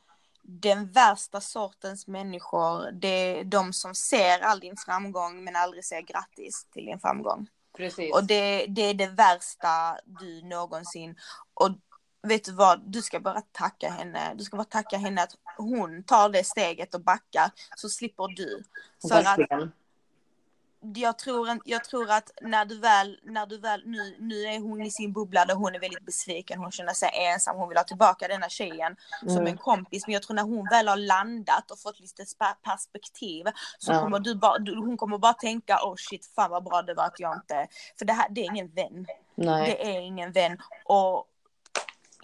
[0.48, 6.02] den värsta sortens människor, det är de som ser all din framgång men aldrig säger
[6.02, 7.48] grattis till din framgång.
[7.76, 8.14] Precis.
[8.14, 11.16] Och det, det är det värsta du någonsin,
[11.54, 11.70] och
[12.22, 16.04] vet du vad, du ska bara tacka henne, du ska bara tacka henne att hon
[16.04, 18.64] tar det steget och backar så slipper du.
[19.08, 19.70] För att,
[20.80, 24.82] jag tror, jag tror att när du väl, när du väl, nu, nu är hon
[24.82, 27.84] i sin bubbla där hon är väldigt besviken, hon känner sig ensam, hon vill ha
[27.84, 29.34] tillbaka denna tjejen mm.
[29.34, 30.06] som en kompis.
[30.06, 32.24] Men jag tror när hon väl har landat och fått lite
[32.62, 33.44] perspektiv
[33.78, 34.00] så ja.
[34.00, 37.04] kommer du bara, du, hon kommer bara tänka oh shit fan vad bra det var
[37.04, 37.66] att jag inte,
[37.98, 39.06] för det här det är ingen vän.
[39.34, 39.66] Nej.
[39.66, 40.58] Det är ingen vän.
[40.84, 41.26] Och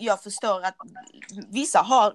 [0.04, 0.76] jag förstår att
[1.48, 2.12] vissa har,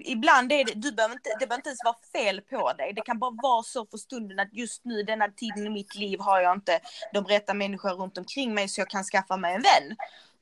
[0.00, 2.92] ibland är det, du behöver inte, det behöver inte ens vara fel på dig.
[2.92, 6.20] Det kan bara vara så för stunden att just nu, denna tiden i mitt liv
[6.20, 6.80] har jag inte
[7.12, 9.96] de rätta människor runt omkring mig så jag kan skaffa mig en vän.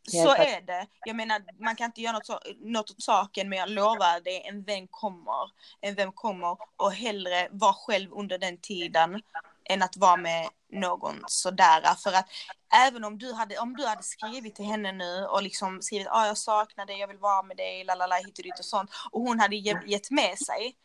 [0.09, 0.86] Så är det.
[1.05, 4.43] Jag menar, man kan inte göra något, så, något åt saken, men jag lovar dig,
[4.49, 5.51] en vän kommer.
[5.80, 9.22] En vän kommer och hellre vara själv under den tiden
[9.64, 11.95] än att vara med någon sådär.
[11.95, 12.26] För att
[12.73, 16.27] även om du hade, om du hade skrivit till henne nu och liksom skrivit ah,
[16.27, 18.91] jag saknar dig, jag vill vara med dig, lalala hit och dit och sånt.
[19.11, 20.77] Och hon hade gett med sig.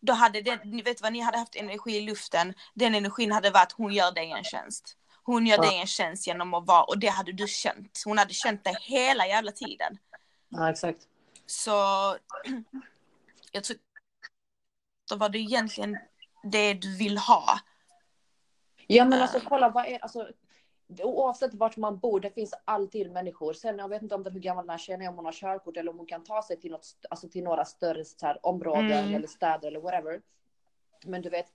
[0.00, 2.54] Då hade det, ni vet vad, ni hade haft energi i luften.
[2.74, 4.96] Den energin hade varit, hon gör dig en tjänst.
[5.22, 5.62] Hon gör ja.
[5.62, 8.02] dig en tjänst genom att vara, och det hade du känt.
[8.04, 9.98] Hon hade känt det hela jävla tiden.
[10.48, 10.98] Ja, exakt.
[11.46, 11.70] Så,
[13.52, 13.76] jag tror,
[15.10, 15.98] då var det egentligen
[16.42, 17.60] det du vill ha.
[18.86, 20.28] Ja men alltså kolla vad är, alltså
[21.00, 23.52] oavsett vart man bor, det finns alltid människor.
[23.52, 25.32] Sen jag vet inte om det, hur gammal den här tjejen är, om hon har
[25.32, 28.90] körkort eller om hon kan ta sig till, något, alltså till några större här, områden
[28.90, 29.14] mm.
[29.14, 30.22] eller städer eller whatever.
[31.04, 31.46] Men du vet,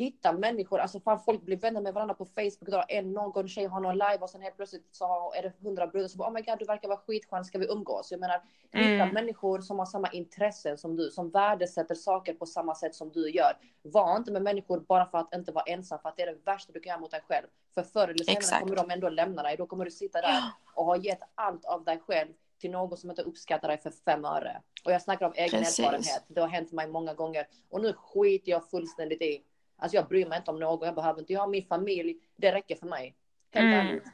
[0.00, 2.84] hitta människor, alltså fan folk blir vänner med varandra på Facebook idag.
[2.88, 6.08] En någon tjej har någon live och sen helt plötsligt så är det hundra brudar
[6.08, 8.10] som bara oh my god du verkar vara skitskön, ska vi umgås?
[8.10, 8.42] Jag menar
[8.72, 9.14] hitta mm.
[9.14, 13.30] människor som har samma intressen som du, som värdesätter saker på samma sätt som du
[13.30, 13.52] gör.
[13.82, 16.38] Var inte med människor bara för att inte vara ensam, för att det är det
[16.44, 17.46] värsta du kan göra mot dig själv.
[17.74, 18.60] För förr eller senare Exakt.
[18.60, 20.42] kommer de ändå lämna dig, då kommer du sitta där
[20.74, 24.24] och ha gett allt av dig själv till någon som inte uppskattar dig för fem
[24.24, 24.62] öre.
[24.84, 25.78] Och jag snackar av egen Precis.
[25.78, 26.24] erfarenhet.
[26.28, 27.46] Det har hänt mig många gånger.
[27.68, 29.44] Och nu skiter jag fullständigt i
[29.80, 32.52] Alltså jag bryr mig inte om någon, jag behöver inte, jag har min familj, det
[32.52, 33.16] räcker för mig.
[33.50, 33.86] Helt mm.
[33.86, 34.04] ärligt.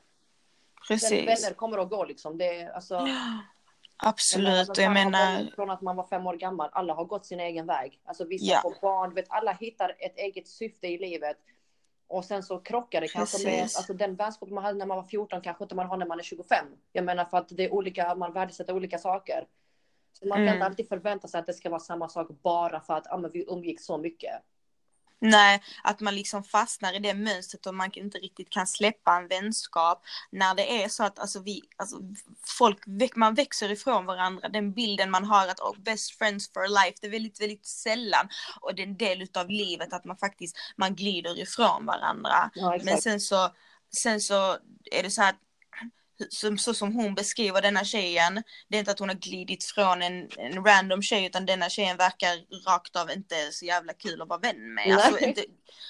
[0.89, 1.09] Precis.
[1.09, 2.39] Sen vänner kommer och går liksom.
[2.39, 3.07] Det är, alltså,
[3.97, 5.51] Absolut, jag alltså, menar...
[5.55, 8.01] Från att man var fem år gammal, alla har gått sin egen väg.
[8.05, 8.61] Alltså vissa ja.
[8.63, 11.37] får barn, vet, alla hittar ett eget syfte i livet.
[12.09, 15.05] Och sen så krockar det kanske med, alltså den vänskap man hade när man var
[15.05, 16.67] 14 kanske inte man har när man är 25.
[16.93, 19.47] Jag menar för att det är olika, man värdesätter olika saker.
[20.13, 20.49] Så man mm.
[20.49, 23.17] kan inte alltid förvänta sig att det ska vara samma sak bara för att ah,
[23.17, 24.43] men vi umgicks så mycket.
[25.19, 29.29] Nej, att man liksom fastnar i det mönstret och man inte riktigt kan släppa en
[29.29, 30.03] vänskap.
[30.31, 31.97] När det är så att alltså, vi, alltså,
[32.59, 32.79] folk,
[33.17, 34.49] man växer ifrån varandra.
[34.49, 38.29] Den bilden man har att oh, best friends for life, det är väldigt, väldigt sällan.
[38.61, 42.51] Och det är en del av livet att man faktiskt, man glider ifrån varandra.
[42.55, 43.51] Ja, Men sen så,
[43.97, 44.59] sen så
[44.93, 45.37] är det så att
[46.29, 50.03] som, så som hon beskriver denna tjejen, det är inte att hon har glidit från
[50.03, 54.29] en, en random tjej utan denna tjejen verkar rakt av inte så jävla kul att
[54.29, 54.99] vara vän med.
[54.99, 55.45] Alltså, inte,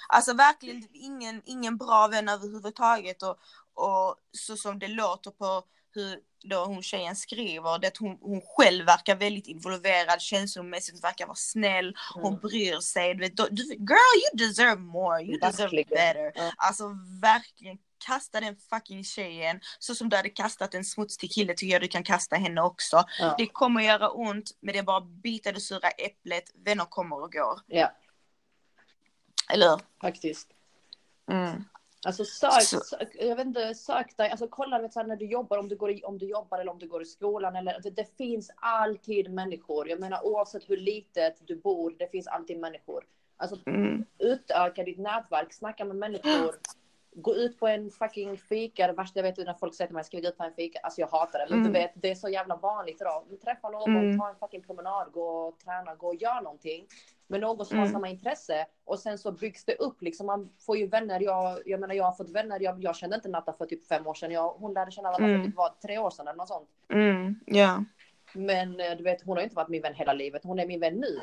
[0.08, 3.38] alltså verkligen ingen, ingen bra vän överhuvudtaget och,
[3.74, 5.62] och så som det låter på
[5.94, 6.18] hur
[6.48, 11.36] då hon tjejen skriver, det att hon, hon själv verkar väldigt involverad känslomässigt, verkar vara
[11.36, 12.40] snäll, hon mm.
[12.40, 13.14] bryr sig.
[13.14, 16.40] Du vet, du, girl you deserve more, you deserve better.
[16.40, 16.52] Mm.
[16.56, 16.84] Alltså
[17.22, 21.82] verkligen kasta den fucking tjejen så som du hade kastat en smutsig kille tycker jag
[21.82, 23.04] du kan kasta henne också.
[23.18, 23.34] Ja.
[23.38, 27.22] Det kommer att göra ont men det är bara bita det sura äpplet, vänner kommer
[27.22, 27.60] och går.
[27.66, 27.92] Ja.
[29.52, 29.80] Eller?
[30.00, 30.48] Faktiskt.
[31.30, 31.64] Mm.
[32.06, 35.26] Alltså sök, sök, jag vet inte, sök dig, alltså kolla vet, så här, när du
[35.26, 37.80] jobbar, om du, går i, om du jobbar eller om du går i skolan eller
[37.82, 39.88] det, det finns alltid människor.
[39.88, 43.04] Jag menar oavsett hur litet du bor, det finns alltid människor.
[43.36, 44.04] Alltså mm.
[44.18, 46.54] utöka ditt nätverk, snacka med människor
[47.16, 48.86] gå ut på en fucking fika.
[48.86, 50.44] Det värsta jag vet är när folk säger till mig, ska vi gå ut på
[50.44, 50.78] en fika?
[50.82, 51.46] Alltså jag hatar det.
[51.50, 51.72] Men mm.
[51.72, 53.24] du vet, det är så jävla vanligt idag.
[53.44, 54.18] Träffa någon, mm.
[54.18, 56.86] ta en fucking promenad, gå och träna, gå och gör någonting.
[57.26, 57.86] Med någon som mm.
[57.86, 58.66] har samma intresse.
[58.84, 60.26] Och sen så byggs det upp liksom.
[60.26, 61.20] Man får ju vänner.
[61.20, 62.60] Jag, jag menar, jag har fått vänner.
[62.60, 64.30] Jag, jag kände inte Natta för typ fem år sedan.
[64.30, 65.40] Jag, hon lärde känna Natta mm.
[65.40, 66.68] för typ var, tre år sedan eller något sånt.
[66.88, 67.40] Mm.
[67.46, 67.84] Ja.
[68.32, 70.44] Men eh, du vet, hon har inte varit min vän hela livet.
[70.44, 71.20] Hon är min vän nu.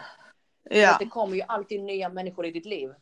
[0.70, 0.96] Ja.
[1.00, 2.94] Det kommer ju alltid nya människor i ditt liv.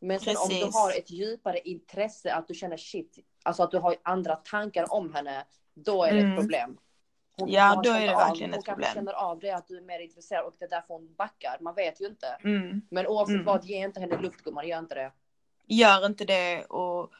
[0.00, 0.62] Men sen Precis.
[0.62, 4.36] om du har ett djupare intresse, att du känner shit, alltså att du har andra
[4.36, 5.44] tankar om henne,
[5.74, 6.32] då är det mm.
[6.32, 6.78] ett problem.
[7.36, 8.74] Hon, ja, då är det verkligen ett problem.
[8.74, 11.14] Hon kanske känner av det, att du är mer intresserad och det är därför hon
[11.14, 11.56] backar.
[11.60, 12.26] Man vet ju inte.
[12.44, 12.80] Mm.
[12.90, 13.44] Men oavsett mm.
[13.44, 15.12] vad, ge inte henne luft gumman, gör inte det.
[15.66, 17.10] Gör inte det och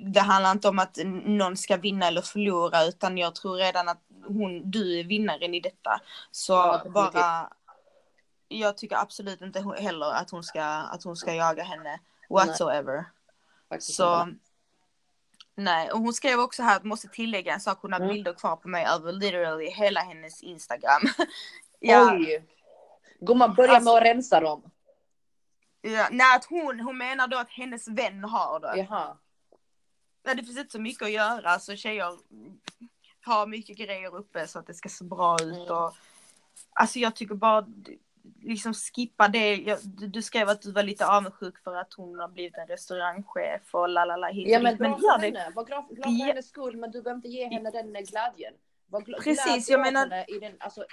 [0.00, 4.00] det handlar inte om att någon ska vinna eller förlora utan jag tror redan att
[4.26, 6.00] hon, du är vinnaren i detta.
[6.30, 7.52] Så ja, bara,
[8.48, 11.98] jag tycker absolut inte heller att hon ska, att hon ska jaga henne
[12.30, 13.04] whatsoever.
[13.70, 13.80] Nej.
[13.80, 14.28] Så
[15.54, 17.78] nej, och hon skrev också här att måste tillägga en sak.
[17.82, 18.14] Hon har mm.
[18.14, 21.02] bilder kvar på mig över literally hela hennes Instagram.
[21.80, 22.12] ja.
[22.12, 22.44] Oj.
[23.20, 24.70] Gumman, börja alltså, med att rensa dem.
[25.82, 28.76] Ja, nej, att hon, hon menar då att hennes vän har det.
[28.76, 29.16] Jaha.
[30.24, 32.18] Nej, det finns inte så mycket att göra så tjejer
[33.22, 35.76] har mycket grejer uppe så att det ska se bra ut Mm.
[35.76, 35.94] och
[36.72, 37.66] alltså jag tycker bara
[38.42, 39.54] liksom skippa det.
[39.56, 42.66] Jag, du, du skrev att du var lite avundsjuk för att hon har blivit en
[42.66, 45.26] restaurangchef och lalala hit och Ja men Men gör det.
[45.26, 45.52] henne.
[45.54, 48.54] Var glad, glad för hennes skull men du behöver inte ge henne den glädjen.
[48.86, 50.84] Var gl- Precis, glad jag menar- i, den, alltså,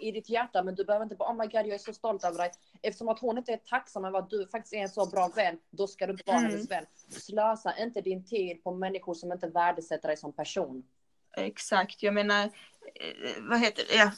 [0.00, 2.24] i ditt hjärta men du behöver inte bara oh my god jag är så stolt
[2.24, 2.50] över dig.
[2.82, 5.58] Eftersom att hon inte är tacksam över att du faktiskt är en så bra vän,
[5.70, 6.50] då ska du inte vara Mm.
[6.50, 6.84] hennes vän.
[7.08, 10.84] Slösa inte din tid på människor som inte värdesätter dig som person.
[11.36, 12.50] Exakt, jag menar, eh,
[13.50, 13.94] vad heter det?
[13.94, 14.10] Ja,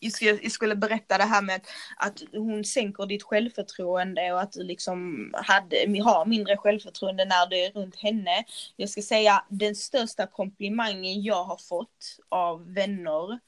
[0.00, 1.60] jag skulle, berätta det här med
[1.96, 7.56] att hon sänker ditt självförtroende och att du liksom hade, har mindre självförtroende när du
[7.56, 8.44] är runt henne.
[8.76, 13.38] Jag ska säga den största komplimangen jag har fått av vänner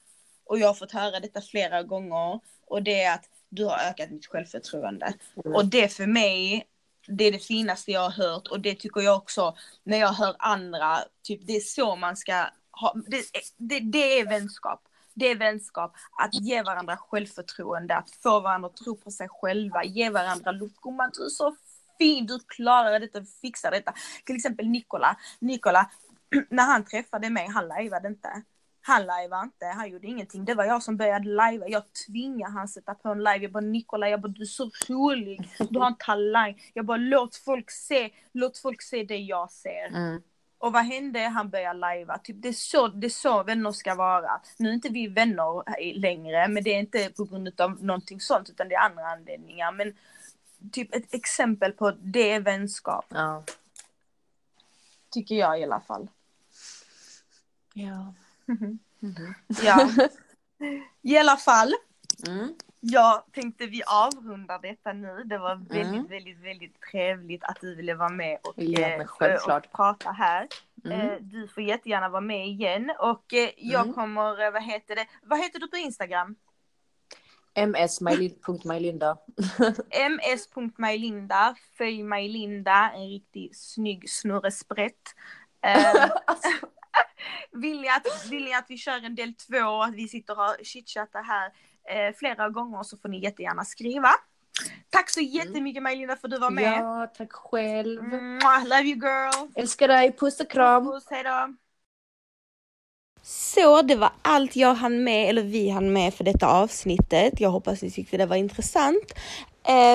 [0.45, 4.11] och jag har fått höra detta flera gånger och det är att du har ökat
[4.11, 5.13] mitt självförtroende.
[5.45, 5.55] Mm.
[5.55, 6.67] Och det för mig,
[7.07, 10.35] det är det finaste jag har hört och det tycker jag också när jag hör
[10.39, 13.23] andra, typ det är så man ska ha, det,
[13.57, 14.88] det, det är vänskap.
[15.19, 19.83] Det är vänskap, att ge varandra självförtroende, att få varandra att tro på sig själva,
[19.83, 20.81] ge varandra luft.
[20.81, 21.55] Gumman, du är så
[21.97, 23.93] fin, du klarar detta, du fixar detta.
[24.25, 25.89] Till exempel Nikola, Nikola,
[26.49, 28.43] när han träffade mig, han lajvade inte.
[28.81, 30.45] Han lajvade inte, han gjorde ingenting.
[30.45, 31.67] Det var jag som började lajva.
[31.67, 33.37] Jag tvingade han sätta på en live.
[33.37, 35.49] Jag bara Nikola, jag bara du är så rolig.
[35.69, 36.61] Du har en talang.
[36.73, 39.87] Jag bara låt folk se, låt folk se det jag ser.
[39.87, 40.21] Mm.
[40.59, 41.19] Och vad hände?
[41.19, 42.17] Han började lajva.
[42.17, 44.41] Typ det är, så, det är så vänner ska vara.
[44.57, 45.63] Nu är inte vi vänner
[45.99, 49.71] längre, men det är inte på grund av någonting sånt, utan det är andra anledningar.
[49.71, 49.97] Men
[50.71, 53.43] typ ett exempel på det är vänskap, Ja.
[55.09, 56.07] tycker jag i alla fall.
[57.73, 58.13] Ja.
[59.63, 59.89] Ja.
[61.01, 61.73] I alla fall,
[62.27, 62.53] Mm.
[62.79, 65.23] Jag tänkte vi avrundar detta nu.
[65.25, 66.07] Det var väldigt, Mm.
[66.07, 70.47] väldigt, väldigt trevligt att du ville vara med och, Ja, eh, och prata här.
[70.85, 71.01] Mm.
[71.01, 73.93] Eh, Du får jättegärna vara med igen och eh, jag Mm.
[73.93, 76.35] kommer, vad heter det, vad heter du på Instagram?
[77.53, 79.17] ms.majlinda.
[79.89, 84.95] ms.majlinda, följ Majlinda, en riktigt snygg snurresprätt.
[85.61, 86.09] Eh,
[87.51, 90.55] vill, ni att, vill ni att vi kör en del två, att vi sitter och
[90.65, 91.51] chitchattar här
[91.89, 94.09] eh, flera gånger så får ni jättegärna skriva.
[94.89, 96.79] Tack så jättemycket Majlinda för att du var med.
[96.79, 98.03] Ja, tack själv.
[98.03, 99.47] Mwah, love you girl.
[99.55, 100.85] Älskar dig, puss och kram.
[100.85, 101.55] Puss, hejdå.
[103.21, 107.39] Så det var allt jag hann med, eller vi hann med för detta avsnittet.
[107.39, 109.13] Jag hoppas ni tyckte det var intressant.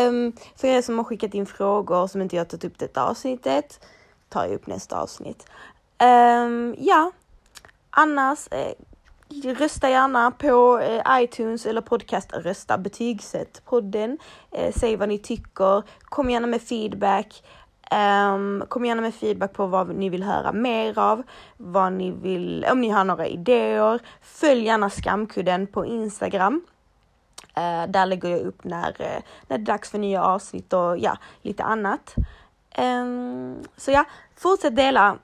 [0.08, 3.80] Um, för er som har skickat in frågor som inte jag tagit upp detta avsnittet
[4.28, 5.46] tar jag upp nästa avsnitt.
[5.98, 7.12] Ehm, ja,
[7.90, 8.72] annars eh,
[9.42, 12.32] rösta gärna på eh, iTunes eller podcast.
[12.32, 14.18] Rösta, betygsätt podden.
[14.50, 15.82] Eh, säg vad ni tycker.
[16.00, 17.42] Kom gärna med feedback.
[17.90, 21.22] Um, kom gärna med feedback på vad ni vill höra mer av,
[21.56, 24.00] vad ni vill, om ni har några idéer.
[24.22, 26.62] Följ gärna Skamkudden på Instagram.
[27.58, 31.16] Uh, där lägger jag upp när, när det är dags för nya avsnitt och ja,
[31.42, 32.14] lite annat.
[32.78, 34.04] Um, så ja,
[34.36, 35.18] fortsätt dela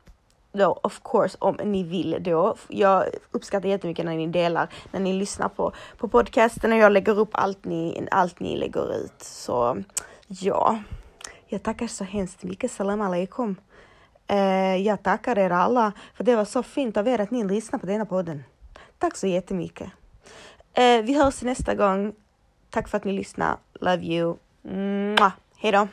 [0.53, 2.57] då of course om ni vill då.
[2.69, 7.19] Jag uppskattar jättemycket när ni delar, när ni lyssnar på, på podcasten och jag lägger
[7.19, 9.23] upp allt ni, allt ni lägger ut.
[9.23, 9.83] Så
[10.27, 10.79] ja,
[11.47, 12.71] jag tackar så hemskt mycket.
[12.71, 13.57] Salam alaikum.
[14.27, 17.79] Eh, jag tackar er alla för det var så fint av er att ni lyssnar
[17.79, 18.45] på denna podden.
[18.99, 19.91] Tack så jättemycket.
[20.75, 22.13] Eh, vi hörs nästa gång.
[22.71, 23.57] Tack för att ni lyssnar.
[23.81, 24.37] Love you.
[25.57, 25.89] Hej då.